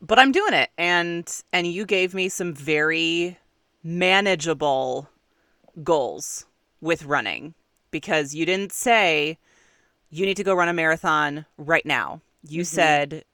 [0.00, 3.38] but I'm doing it and and you gave me some very
[3.84, 5.08] manageable
[5.82, 6.46] goals
[6.80, 7.54] with running
[7.90, 9.38] because you didn't say
[10.10, 12.20] you need to go run a marathon right now.
[12.46, 13.24] You said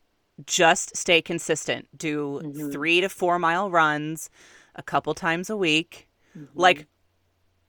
[0.46, 1.88] just stay consistent.
[1.98, 2.70] Do Mhm.
[2.70, 4.30] 3 to 4 mile runs
[4.76, 6.08] a couple times a week
[6.54, 6.86] like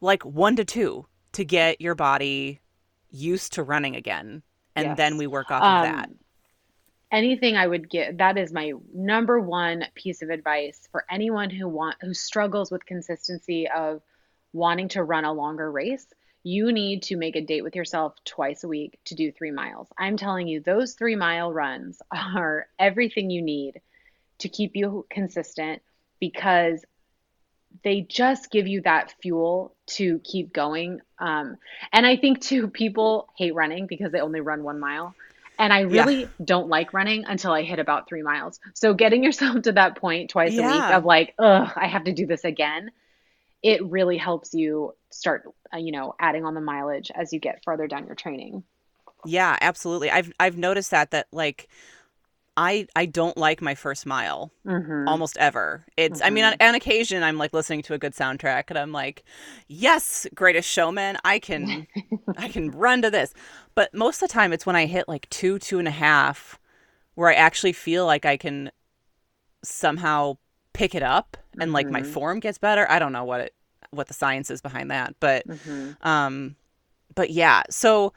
[0.02, 2.60] like one to two to get your body
[3.10, 4.44] used to running again
[4.76, 6.10] and then we work off Um, of that
[7.12, 11.68] anything I would get that is my number one piece of advice for anyone who
[11.68, 14.02] want who struggles with consistency of
[14.54, 16.06] wanting to run a longer race.
[16.44, 19.88] You need to make a date with yourself twice a week to do three miles.
[19.98, 23.82] I'm telling you, those three mile runs are everything you need
[24.40, 25.82] to keep you consistent
[26.20, 26.84] because
[27.84, 31.02] they just give you that fuel to keep going.
[31.20, 31.58] Um,
[31.94, 35.16] and I think too, people hate running because they only run one mile.
[35.58, 36.28] And I really yeah.
[36.44, 38.60] don't like running until I hit about three miles.
[38.74, 40.70] So getting yourself to that point twice yeah.
[40.70, 42.92] a week of like, ugh, I have to do this again,
[43.62, 45.44] it really helps you start,
[45.74, 48.64] uh, you know, adding on the mileage as you get further down your training.
[49.26, 50.10] Yeah, absolutely.
[50.10, 51.68] I've I've noticed that that like
[52.56, 55.08] I I don't like my first mile mm-hmm.
[55.08, 55.86] almost ever.
[55.98, 56.28] It's mm-hmm.
[56.28, 56.70] I mean on, mm-hmm.
[56.70, 59.24] on, occasion I'm like listening to a good soundtrack and I'm like,
[59.68, 61.88] yes, greatest showman, I can
[62.38, 63.34] I can run to this.
[63.76, 66.60] But most of the time it's when I hit like two two and a half
[67.16, 68.72] where I actually feel like I can
[69.64, 70.38] somehow
[70.80, 71.74] pick it up and mm-hmm.
[71.74, 72.12] like my mm-hmm.
[72.12, 72.90] form gets better.
[72.90, 73.54] I don't know what it
[73.92, 76.08] what the science is behind that, but mm-hmm.
[76.08, 76.56] um,
[77.16, 77.64] but yeah.
[77.70, 78.14] So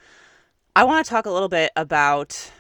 [0.77, 2.53] I want to talk a little bit about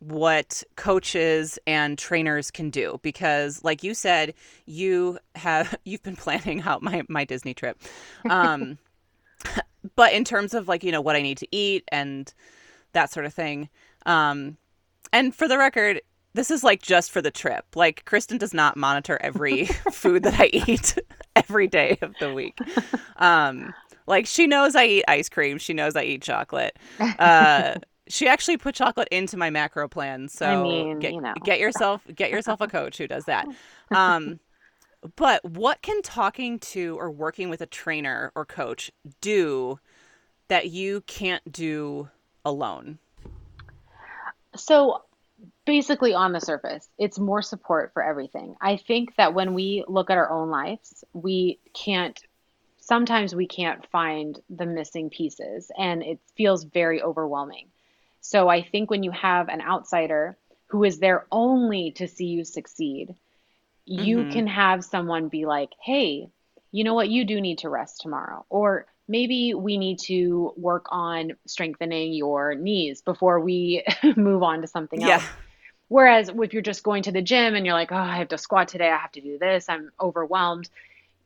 [0.00, 4.34] what coaches and trainers can do because like you said
[4.66, 7.80] you have you've been planning out my my disney trip
[8.28, 8.76] um
[9.94, 12.34] but in terms of like you know what i need to eat and
[12.94, 13.68] that sort of thing
[14.04, 14.56] um
[15.12, 16.00] and for the record
[16.34, 20.40] this is like just for the trip like Kristin does not monitor every food that
[20.40, 20.98] i eat
[21.36, 22.58] every day of the week
[23.16, 23.72] um
[24.06, 26.76] like she knows i eat ice cream she knows i eat chocolate
[27.18, 27.74] uh
[28.08, 30.28] she actually put chocolate into my macro plan.
[30.28, 31.34] So I mean, get, you know.
[31.44, 33.46] get yourself get yourself a coach who does that.
[33.90, 34.38] Um,
[35.16, 39.78] but what can talking to or working with a trainer or coach do
[40.48, 42.08] that you can't do
[42.44, 42.98] alone?
[44.54, 45.02] So
[45.64, 48.56] basically on the surface, it's more support for everything.
[48.60, 52.20] I think that when we look at our own lives, we can't
[52.82, 57.68] sometimes we can't find the missing pieces and it feels very overwhelming.
[58.20, 60.36] So I think when you have an outsider
[60.66, 63.14] who is there only to see you succeed,
[63.84, 64.32] you mm-hmm.
[64.32, 66.28] can have someone be like, hey,
[66.72, 67.08] you know what?
[67.08, 68.44] You do need to rest tomorrow.
[68.48, 73.84] Or maybe we need to work on strengthening your knees before we
[74.16, 75.14] move on to something yeah.
[75.14, 75.24] else.
[75.88, 78.38] Whereas if you're just going to the gym and you're like, oh, I have to
[78.38, 80.70] squat today, I have to do this, I'm overwhelmed,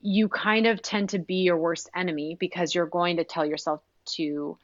[0.02, 3.80] you kind of tend to be your worst enemy because you're going to tell yourself
[4.16, 4.58] to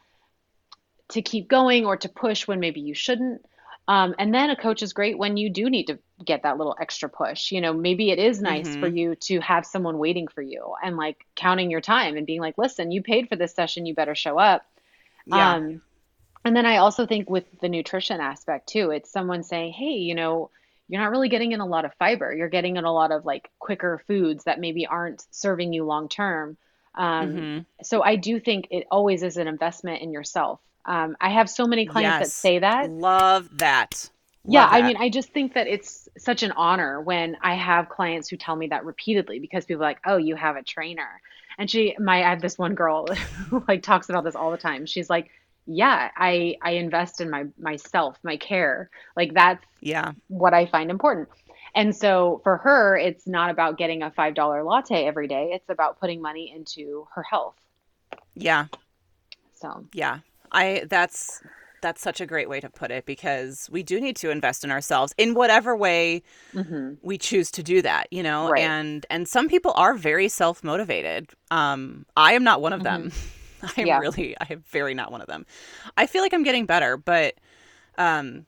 [1.11, 3.45] to keep going or to push when maybe you shouldn't.
[3.89, 6.76] Um, and then a coach is great when you do need to get that little
[6.80, 7.51] extra push.
[7.51, 8.80] You know, maybe it is nice mm-hmm.
[8.80, 12.41] for you to have someone waiting for you and like counting your time and being
[12.41, 14.64] like, listen, you paid for this session, you better show up.
[15.26, 15.55] Yeah.
[15.55, 15.83] Um,
[16.45, 20.14] and then I also think with the nutrition aspect too, it's someone saying, hey, you
[20.14, 20.51] know,
[20.89, 22.33] you're not really getting in a lot of fiber.
[22.33, 26.09] You're getting in a lot of like quicker foods that maybe aren't serving you long
[26.09, 26.57] term.
[26.95, 27.59] Um, mm-hmm.
[27.83, 31.66] So I do think it always is an investment in yourself um, I have so
[31.66, 32.28] many clients yes.
[32.28, 32.91] that say that.
[32.91, 34.11] Love that.
[34.45, 34.74] Love yeah, that.
[34.74, 38.37] I mean, I just think that it's such an honor when I have clients who
[38.37, 41.20] tell me that repeatedly because people are like, "Oh, you have a trainer,"
[41.59, 43.07] and she, my, I have this one girl
[43.51, 44.85] who like talks about this all the time.
[44.87, 45.30] She's like,
[45.66, 48.91] "Yeah, I I invest in my myself, my care.
[49.16, 51.28] Like that's yeah what I find important."
[51.74, 55.51] And so for her, it's not about getting a five dollar latte every day.
[55.53, 57.55] It's about putting money into her health.
[58.35, 58.66] Yeah.
[59.55, 60.18] So yeah,
[60.53, 61.42] I that's
[61.82, 64.70] that's such a great way to put it because we do need to invest in
[64.70, 66.22] ourselves in whatever way
[66.55, 66.94] mm-hmm.
[67.03, 68.62] we choose to do that you know right.
[68.62, 73.66] and and some people are very self-motivated um i am not one of them mm-hmm.
[73.80, 73.98] i'm yeah.
[73.98, 75.44] really i am very not one of them
[75.98, 77.34] i feel like i'm getting better but
[77.98, 78.46] um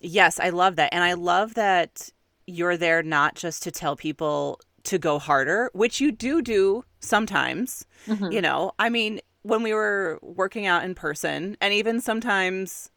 [0.00, 2.08] yes i love that and i love that
[2.46, 7.84] you're there not just to tell people to go harder which you do do sometimes
[8.06, 8.30] mm-hmm.
[8.30, 12.90] you know i mean when we were working out in person, and even sometimes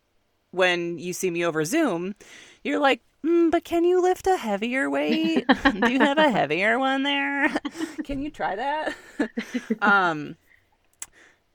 [0.49, 2.15] when you see me over Zoom,
[2.63, 5.45] you're like, mm, but can you lift a heavier weight?
[5.79, 7.49] Do you have a heavier one there?
[8.03, 8.95] can you try that?
[9.81, 10.37] um,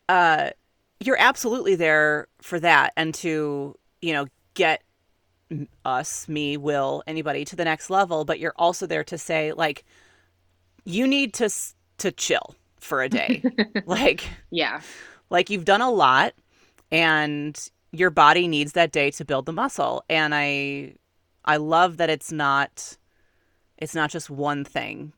[0.09, 0.51] uh,
[1.01, 4.84] you're absolutely there for that and to, you know, get
[5.84, 9.84] us, me, Will, anybody to the next level, but you're also there to say like
[10.84, 11.51] you need to
[11.99, 12.55] to chill
[12.85, 13.43] for a day.
[13.87, 14.80] like, yeah.
[15.30, 16.35] Like you've done a lot
[16.93, 17.59] and
[17.93, 20.05] your body needs that day to build the muscle.
[20.09, 20.95] And I
[21.45, 22.97] I love that it's not
[23.78, 25.12] it's not just one thing.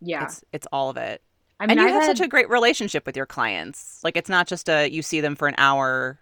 [0.00, 0.24] Yeah.
[0.24, 1.22] It's it's all of it.
[1.60, 2.16] I mean, and you I have had...
[2.16, 4.00] such a great relationship with your clients.
[4.02, 6.18] Like it's not just a you see them for an hour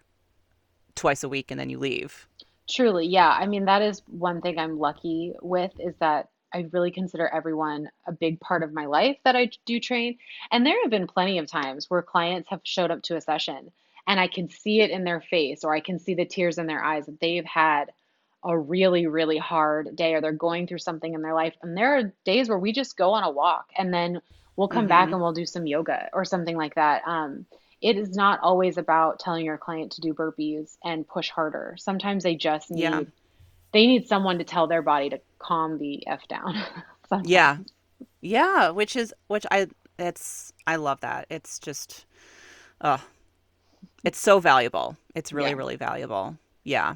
[0.95, 2.27] twice a week and then you leave.
[2.69, 3.29] Truly, yeah.
[3.29, 7.89] I mean, that is one thing I'm lucky with is that I really consider everyone
[8.07, 10.17] a big part of my life that I do train.
[10.51, 13.71] And there have been plenty of times where clients have showed up to a session
[14.07, 16.67] and I can see it in their face or I can see the tears in
[16.67, 17.91] their eyes that they've had
[18.43, 21.55] a really, really hard day or they're going through something in their life.
[21.61, 24.21] And there are days where we just go on a walk and then
[24.55, 25.13] we'll come back Mm-hmm.
[25.13, 27.03] and we'll do some yoga or something like that.
[27.07, 27.45] Um,
[27.81, 31.75] it is not always about telling your client to do burpees and push harder.
[31.77, 33.01] Sometimes they just Yeah.
[33.73, 36.55] They need someone to tell their body to calm the F down.
[37.23, 37.57] Yeah.
[38.21, 39.67] Yeah, which is which I
[39.99, 41.27] it's I love that.
[41.29, 42.05] It's just
[42.81, 43.03] oh,
[44.03, 44.97] it's so valuable.
[45.15, 45.55] It's really Yeah.
[45.55, 46.37] really valuable.
[46.63, 46.95] Yeah.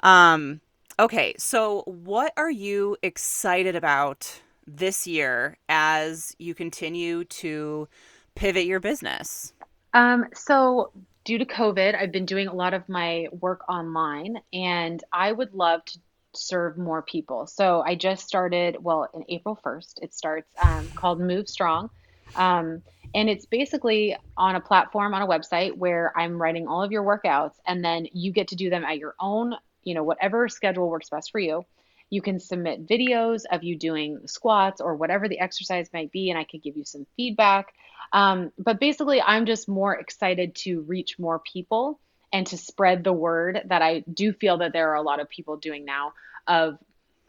[0.00, 0.60] Um
[1.00, 7.88] okay, so what are you excited about this year as you continue to
[8.36, 9.52] pivot your business?
[9.94, 10.92] Um, so
[11.24, 15.54] due to COVID, I've been doing a lot of my work online and I would
[15.54, 15.98] love to
[16.34, 17.46] serve more people.
[17.46, 21.90] So I just started, well, in April 1st, it starts um, called Move Strong.
[22.34, 22.82] Um,
[23.14, 27.04] and it's basically on a platform on a website where I'm writing all of your
[27.04, 29.54] workouts and then you get to do them at your own,
[29.84, 31.66] you know, whatever schedule works best for you.
[32.12, 36.38] You can submit videos of you doing squats or whatever the exercise might be, and
[36.38, 37.72] I could give you some feedback.
[38.12, 41.98] Um, but basically, I'm just more excited to reach more people
[42.30, 45.30] and to spread the word that I do feel that there are a lot of
[45.30, 46.12] people doing now
[46.46, 46.76] of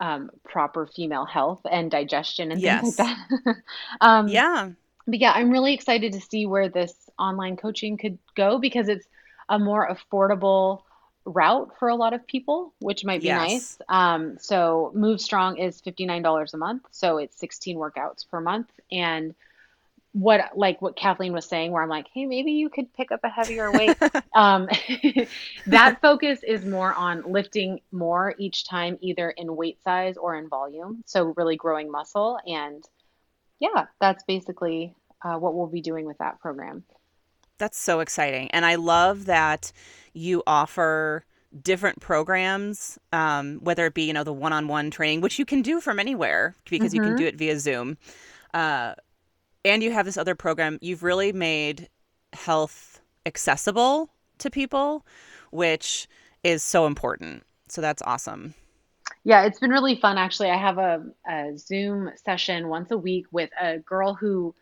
[0.01, 3.55] um, proper female health and digestion and things like that.
[4.01, 4.71] um, Yeah.
[5.07, 9.07] but yeah, I'm really excited to see where this online coaching could go because it's
[9.47, 10.81] a more affordable
[11.25, 13.37] route for a lot of people, which might be Yes.
[13.37, 13.77] nice.
[13.89, 18.69] Um, so Move Strong is $59 a month, so it's 16 workouts per month.
[18.91, 19.33] And
[20.13, 23.21] what like what Kathleen was saying, where I'm like, hey, maybe you could pick up
[23.23, 23.97] a heavier weight.
[24.35, 24.69] Um,
[25.67, 30.49] that focus is more on lifting more each time, either in weight size or in
[30.49, 31.03] volume.
[31.05, 32.87] So really growing muscle and
[33.59, 34.93] yeah, that's basically
[35.23, 36.83] uh, what we'll be doing with that program.
[37.57, 38.49] That's so exciting.
[38.51, 39.71] And I love that
[40.13, 41.23] you offer
[41.61, 45.79] different programs, um, whether it be, you know, the one-on-one training, which you can do
[45.79, 47.97] from anywhere because you can hmm do it via Zoom.
[48.53, 48.95] Uh,
[49.65, 50.79] and you have this other program.
[50.81, 51.89] You've really made
[52.33, 55.05] health accessible to people,
[55.51, 56.07] which
[56.43, 57.43] is so important.
[57.69, 58.55] So that's awesome.
[59.23, 60.49] Yeah, it's been really fun actually.
[60.49, 64.53] I have a, a Zoom session once a week with a girl who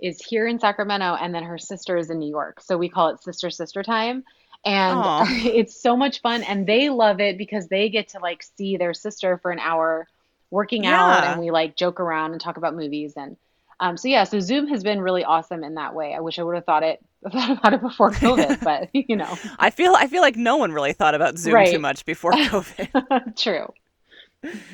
[0.00, 2.60] is here in Sacramento and then her sister is in New York.
[2.60, 4.24] So we call it sister sister time.
[4.64, 8.42] And Oh, it's so much fun and they love it because they get to like
[8.42, 10.06] see their sister for an hour
[10.50, 13.36] working out and we like joke around and talk about movies and
[13.78, 16.14] um, so yeah, so Zoom has been really awesome in that way.
[16.14, 16.98] I wish I would have thought it
[17.30, 20.72] thought about it before COVID, but you know, I feel I feel like no one
[20.72, 23.36] really thought about Zoom too much before COVID.
[23.36, 23.72] True.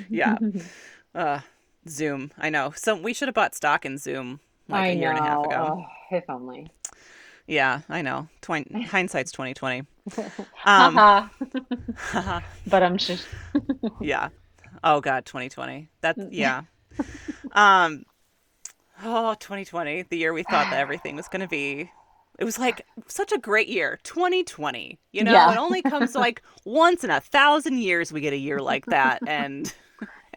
[0.08, 0.38] Yeah.
[1.14, 1.40] Uh,
[1.88, 2.30] Zoom.
[2.38, 2.72] I know.
[2.76, 4.38] So we should have bought stock in Zoom
[4.72, 5.44] like a I year and a half know.
[5.44, 5.84] ago.
[5.86, 6.70] Oh, if only.
[7.46, 8.28] Yeah, I know.
[8.40, 9.84] Twen- hindsight's 2020.
[10.64, 10.94] Um,
[12.66, 13.26] But I'm just
[14.00, 14.28] yeah.
[14.84, 15.88] Oh God, 2020.
[16.00, 16.62] That yeah.
[17.52, 18.04] Um,
[19.04, 21.90] oh, 2020, the year we thought that everything was going to be.
[22.38, 24.98] It was like such a great year, 2020.
[25.12, 25.52] You know, yeah.
[25.52, 29.20] it only comes like once in a thousand years we get a year like that,
[29.26, 29.72] and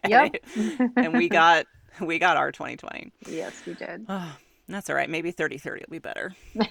[0.04, 0.34] and Yep.
[0.34, 0.44] it,
[0.96, 1.66] and we got
[2.00, 3.12] we got our 2020.
[3.28, 4.06] Yes, we did.
[4.08, 4.36] Oh,
[4.68, 5.10] that's all right.
[5.10, 6.34] Maybe 30 30 will be better.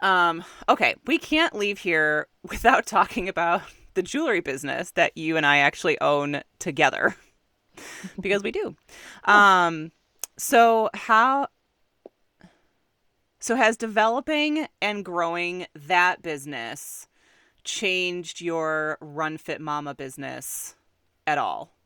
[0.00, 3.62] Um, okay, we can't leave here without talking about
[3.94, 7.16] the jewelry business that you and I actually own together
[8.20, 8.76] because we do.
[9.26, 9.92] Oh, Um,
[10.36, 11.48] so how
[13.40, 17.08] so has developing and growing that business
[17.64, 20.76] changed your Run Fit Mama business
[21.26, 21.76] at all?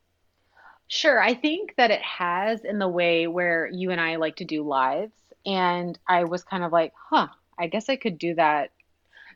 [0.93, 1.21] Sure.
[1.23, 4.63] I think that it has in the way where you and I like to do
[4.63, 5.15] lives.
[5.47, 7.29] And I was kind of like, huh,
[7.59, 8.71] I guess I could do that.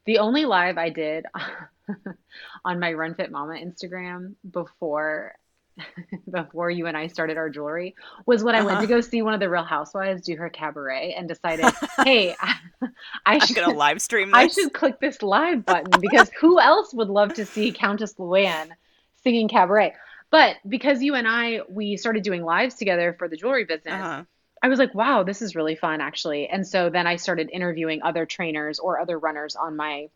[0.04, 1.24] The only live I did
[2.64, 5.34] on my Run Fit Mama Instagram before
[6.30, 7.94] before you and I started our jewelry
[8.24, 8.94] was when I went to Uh-huh.
[8.96, 11.72] go see one of the Real Housewives do her cabaret and decided,
[12.04, 12.34] hey,
[13.26, 17.09] I gonna should live stream I should click this live button because who else would
[17.09, 18.70] love to see Countess Luann
[19.22, 19.94] singing cabaret?
[20.37, 24.22] But because you and I we started doing lives together for the jewelry business, Uh-huh.
[24.62, 26.47] I was like, wow, this is really fun actually.
[26.49, 30.09] And so then I started interviewing other trainers or other runners on my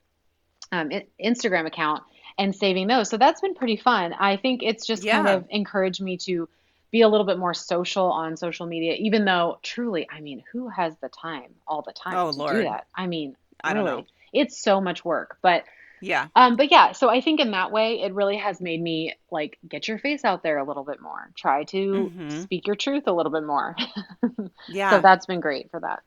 [0.73, 2.03] um, Instagram account
[2.37, 3.09] and saving those.
[3.09, 4.13] So that's been pretty fun.
[4.13, 6.49] I think it's just kind of encouraged me to
[6.91, 10.69] be a little bit more social on social media, even though truly, I mean, who
[10.69, 12.87] has the time all the time Oh to do that?
[12.95, 14.05] I mean, I don't know.
[14.35, 15.39] it's so much work.
[15.41, 15.65] But
[16.01, 16.29] Yeah.
[16.35, 19.59] um, but yeah, so I think in that way, it really has made me like
[19.69, 21.31] get your face out there a little bit more.
[21.37, 22.41] Try to Mm-hmm.
[22.43, 23.77] speak your truth a little bit more.
[24.69, 24.91] Yeah.
[24.91, 26.01] So that's been great for that.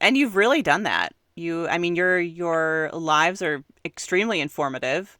[0.00, 1.14] And you've really done that.
[1.34, 5.16] You, I mean, your your lives are extremely informative.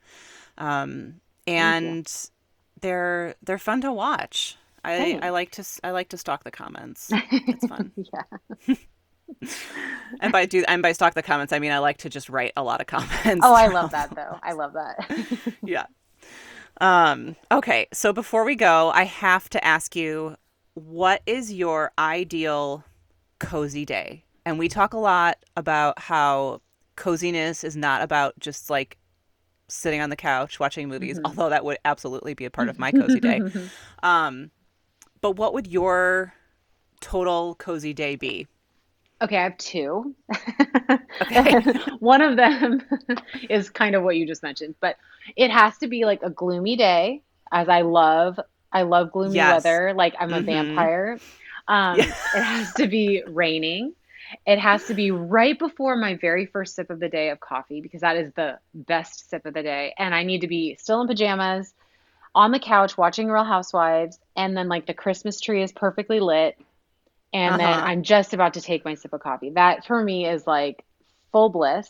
[0.59, 2.07] Um, and
[2.81, 4.57] they're they're fun to watch.
[4.85, 5.27] I, Thanks.
[5.27, 7.11] I like to I like to stalk the comments.
[7.31, 7.93] It's fun.
[7.97, 8.75] yeah.
[10.20, 12.53] and by do and by stalk the comments, I mean I like to just write
[12.57, 13.41] a lot of comments.
[13.43, 14.39] Oh, I love that though.
[14.43, 15.55] I love that.
[15.64, 15.87] yeah.
[16.81, 20.37] Um, okay, so before we go, I have to ask you
[20.74, 22.85] what is your ideal
[23.41, 24.24] cozy day?
[24.47, 26.62] And we talk a lot about how
[26.97, 28.97] coziness is not about just like
[29.68, 32.91] sitting on the couch watching movies, although that would absolutely be a part of my
[32.93, 33.41] cozy day.
[34.03, 34.51] Um,
[35.20, 36.33] but what would your
[37.01, 38.47] total cozy day be?
[39.23, 40.14] Okay, I have two.
[41.37, 41.61] Okay.
[41.99, 42.83] One of them
[43.51, 44.97] is kind of what you just mentioned, but
[45.37, 48.39] it has to be like a gloomy day, as I love
[48.73, 49.45] I love gloomy Yes.
[49.45, 49.93] weather.
[49.97, 50.43] Like I'm a Mhm.
[50.43, 51.21] vampire.
[51.69, 52.12] Um, Yeah.
[52.33, 53.95] It has to be raining.
[54.47, 57.81] It has to be right before my very first sip of the day of coffee
[57.81, 59.95] because that is the best sip of the day.
[59.99, 61.73] And I need to be still in pajamas,
[62.35, 66.57] on the couch watching Real Housewives, and then like the Christmas tree is perfectly lit,
[67.33, 67.87] and then Uh-huh.
[67.87, 69.51] I'm just about to take my sip of coffee.
[69.51, 70.85] That for me is like
[71.33, 71.89] full bliss.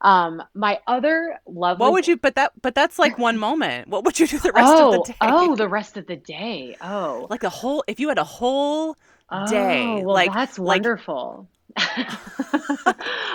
[0.00, 3.88] Um, my other lovely What would you but that but that's like one moment.
[3.88, 5.18] What would you do the rest oh, of the day?
[5.22, 6.76] Oh, the rest of the day.
[6.80, 7.26] Oh.
[7.30, 8.94] like a whole if you had a whole
[9.50, 11.48] day, Oh, well, like- that's like- wonderful.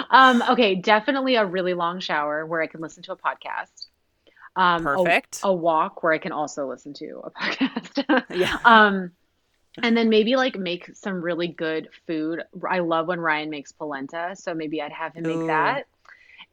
[0.09, 3.87] um, okay, definitely a really long shower where I can listen to a podcast.
[4.55, 5.39] Um, a- perfect.
[5.43, 8.23] A, walk where I can also listen to a podcast.
[8.35, 8.57] yeah.
[8.65, 9.11] um,
[9.81, 12.43] and then maybe like make some really good food.
[12.69, 15.47] I love when Ryan makes polenta, so maybe I'd have him make Ooh.
[15.47, 15.83] that.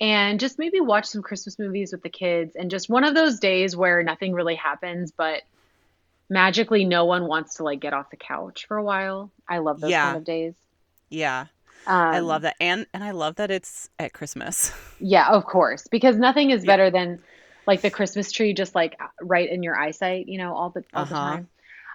[0.00, 3.40] And just maybe watch some Christmas movies with the kids and just one of those
[3.40, 5.42] days where nothing really happens, but
[6.30, 9.32] magically no one wants to like get off the couch for a while.
[9.48, 9.98] I love those Yeah.
[9.98, 10.54] kind of days.
[11.10, 11.46] Yeah.
[11.86, 12.56] Um, I love that.
[12.60, 14.72] And and I love that it's at Christmas.
[14.98, 16.64] Yeah, of course, because nothing is Yeah.
[16.64, 17.22] better than
[17.66, 21.06] like the Christmas tree just like right in your eyesight, you know, all the all
[21.06, 21.06] Uh-huh.
[21.06, 21.48] time.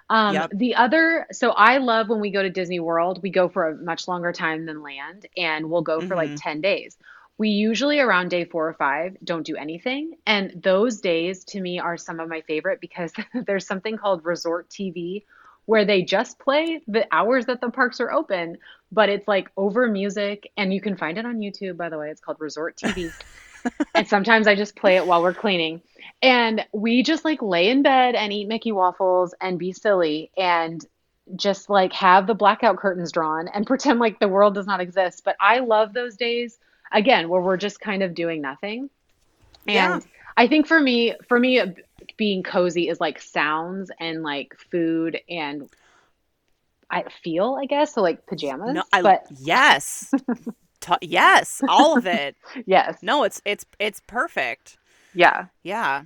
[0.08, 0.50] Um, Yep.
[0.54, 3.76] The other, so I love when we go to Disney World, we go for a
[3.76, 6.36] much longer time than land, and we'll go for like Mhm.
[6.42, 6.96] 10 days.
[7.38, 10.14] We usually around day four or five don't do anything.
[10.26, 13.12] And those days to me are some of my favorite because
[13.46, 15.24] there's something called Resort TV
[15.66, 18.56] where they just play the hours that the parks are open,
[18.92, 20.50] but it's like over music.
[20.56, 22.08] And you can find it on YouTube, by the way.
[22.10, 23.10] It's called Resort TV.
[23.94, 25.82] and sometimes I just play it while we're cleaning.
[26.22, 30.84] And we just like lay in bed and eat Mickey waffles and be silly and
[31.34, 35.22] just like have the blackout curtains drawn and pretend like the world does not exist.
[35.24, 36.58] But I love those days
[36.92, 38.90] again where we're just kind of doing nothing.
[39.66, 39.94] Yeah.
[39.94, 40.06] And
[40.36, 41.60] I think for me, for me,
[42.16, 45.68] being cozy is like sounds and like food and
[46.90, 48.74] I feel, I guess, so like pajamas.
[48.74, 50.12] No, I but yes.
[51.00, 52.36] Yes, all of it.
[52.64, 54.78] yes, No, it's it's it's perfect.
[55.16, 56.04] Yeah, Yeah.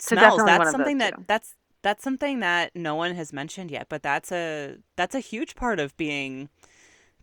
[0.00, 0.44] So Smells.
[0.44, 1.26] definitely one That's of something those that two.
[1.26, 5.54] that's that's something that no one has mentioned yet, but that's a that's a huge
[5.56, 6.50] part of being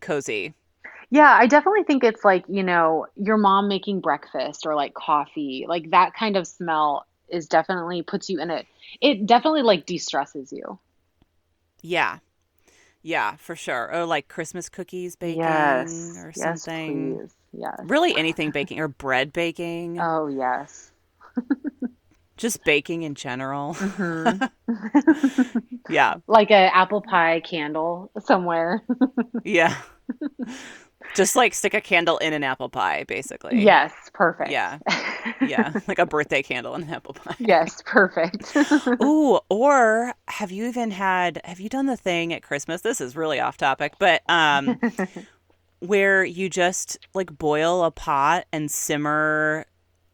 [0.00, 0.54] cozy.
[1.10, 5.66] Yeah, I definitely think it's like, you know, your mom making breakfast or like coffee,
[5.68, 8.66] like that kind of smell is definitely puts you in it.
[9.00, 10.78] It definitely like de-stresses you.
[11.82, 12.18] Yeah.
[13.02, 13.90] Yeah, for sure.
[13.94, 16.18] Or like Christmas cookies baking Yes.
[16.18, 16.82] or Yes, something.
[16.84, 17.34] please.
[17.52, 17.88] Yes.
[17.88, 20.06] Really anything baking or bread baking.
[20.06, 20.91] Oh, yes.
[22.36, 23.74] Just baking in general.
[23.74, 24.50] Mhm.
[25.88, 26.16] yeah.
[26.26, 28.82] Like an apple pie candle somewhere.
[29.44, 29.76] Yeah.
[31.14, 33.62] Just like stick a candle in an apple pie, basically.
[33.62, 34.50] Yes, perfect.
[34.50, 34.78] Yeah.
[35.46, 35.72] Yeah.
[35.86, 37.36] Like a birthday candle in an apple pie.
[37.38, 38.56] Yes, perfect.
[39.02, 42.80] Ooh, or have you even had have you done the thing at Christmas?
[42.80, 44.78] This is really off topic, but um
[45.80, 49.66] where you just like boil a pot and simmer,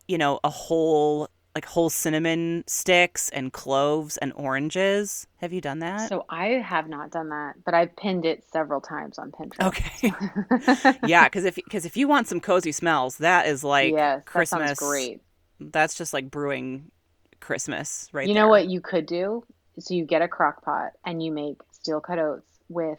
[0.08, 5.26] you know, a whole like whole cinnamon sticks and cloves and oranges.
[5.38, 6.08] Have you done that?
[6.08, 9.66] So I have not done that, but I've pinned it several times on Pinterest.
[9.66, 10.98] Okay.
[11.08, 14.26] yeah, because if because if you want some cozy smells, that is like yes, that
[14.26, 14.68] Christmas.
[14.68, 15.20] sounds great.
[15.58, 16.92] That's just like brewing
[17.40, 18.28] Christmas, right?
[18.28, 18.48] You know there.
[18.48, 19.44] what you could do?
[19.80, 22.98] So you get a crock pot and you make steel cut oats with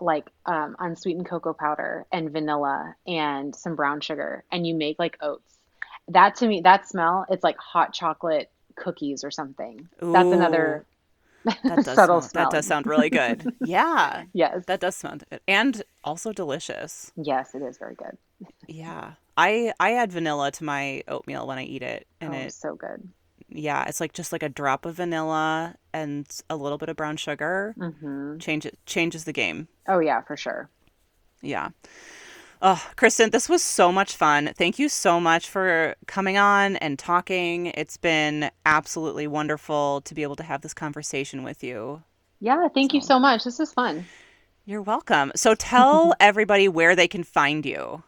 [0.00, 5.16] like um, unsweetened cocoa powder and vanilla and some brown sugar, and you make like
[5.20, 5.57] oats.
[6.08, 9.88] That to me, that smell, it's like hot chocolate cookies or something.
[10.12, 10.86] That's another
[11.66, 12.32] That does subtle smell.
[12.32, 13.48] That does sound really good.
[13.60, 17.12] yeah, Yes, that does sound good, and also delicious.
[17.16, 18.16] yes, it is very good.
[18.66, 22.54] Yeah, I I add vanilla to my oatmeal when I eat it, and oh, it
[22.54, 23.08] so good.
[23.48, 27.16] yeah, it's like just like a drop of vanilla and a little bit of brown
[27.18, 27.76] sugar.
[27.76, 29.68] hmm Change it changes the game.
[29.88, 30.70] Oh yeah, for sure.
[31.42, 31.70] Yeah.
[32.60, 34.50] Oh, Kristin, this was so much fun.
[34.56, 37.66] Thank you so much for coming on and talking.
[37.66, 42.02] It's been absolutely wonderful to be able to have this conversation with you.
[42.40, 43.44] Yeah, thank you So, so much.
[43.44, 44.10] This is fun.
[44.64, 45.32] you're welcome.
[45.36, 48.02] So tell everybody where they can find you.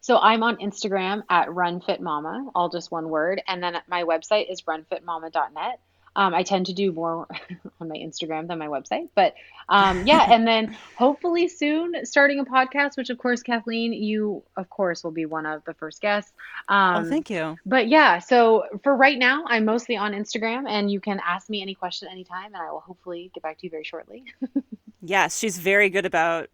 [0.00, 4.62] So I'm on Instagram at runfitmama, all just one word, and then my website is
[4.62, 5.80] runfitmama.net.
[6.18, 7.26] Um, I tend to do more
[7.80, 9.34] on my Instagram than my website, but
[9.68, 14.68] um, yeah, and then hopefully soon starting a podcast, which of course, Kathleen, you of
[14.68, 16.32] course will be one of the first guests.
[16.68, 17.56] Oh, Um, thank you.
[17.64, 21.62] but yeah, so for right now, I'm mostly on Instagram, and you can ask me
[21.62, 24.24] any question anytime, and I will hopefully get back to you very shortly.
[25.00, 26.50] Yes, she's very good about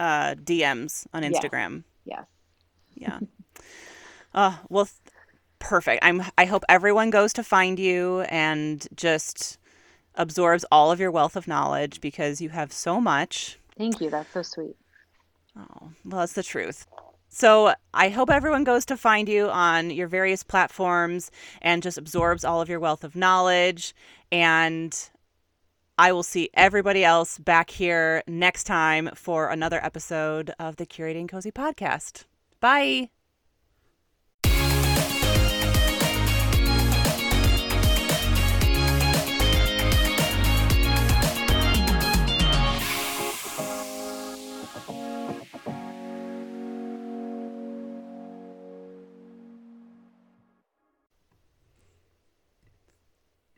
[0.00, 1.84] uh, DMs on Instagram.
[2.06, 2.24] yes.
[2.94, 3.18] Yeah.
[4.34, 4.88] Uh, well,
[5.62, 6.04] perfect.
[6.04, 6.22] I'm.
[6.36, 9.58] I hope everyone goes to find you and just
[10.14, 13.58] absorbs all of your wealth of knowledge because you have so much.
[13.78, 14.10] Thank you.
[14.10, 14.76] That's so sweet.
[15.56, 16.86] Oh, well, that's the truth.
[17.28, 21.30] So I hope everyone goes to find you on your various platforms
[21.62, 23.94] and just absorbs all of your wealth of knowledge.
[24.30, 24.94] And
[25.98, 31.28] I will see everybody else back here next time for another episode of the Curating
[31.28, 32.24] Cozy podcast.
[32.60, 33.08] Bye.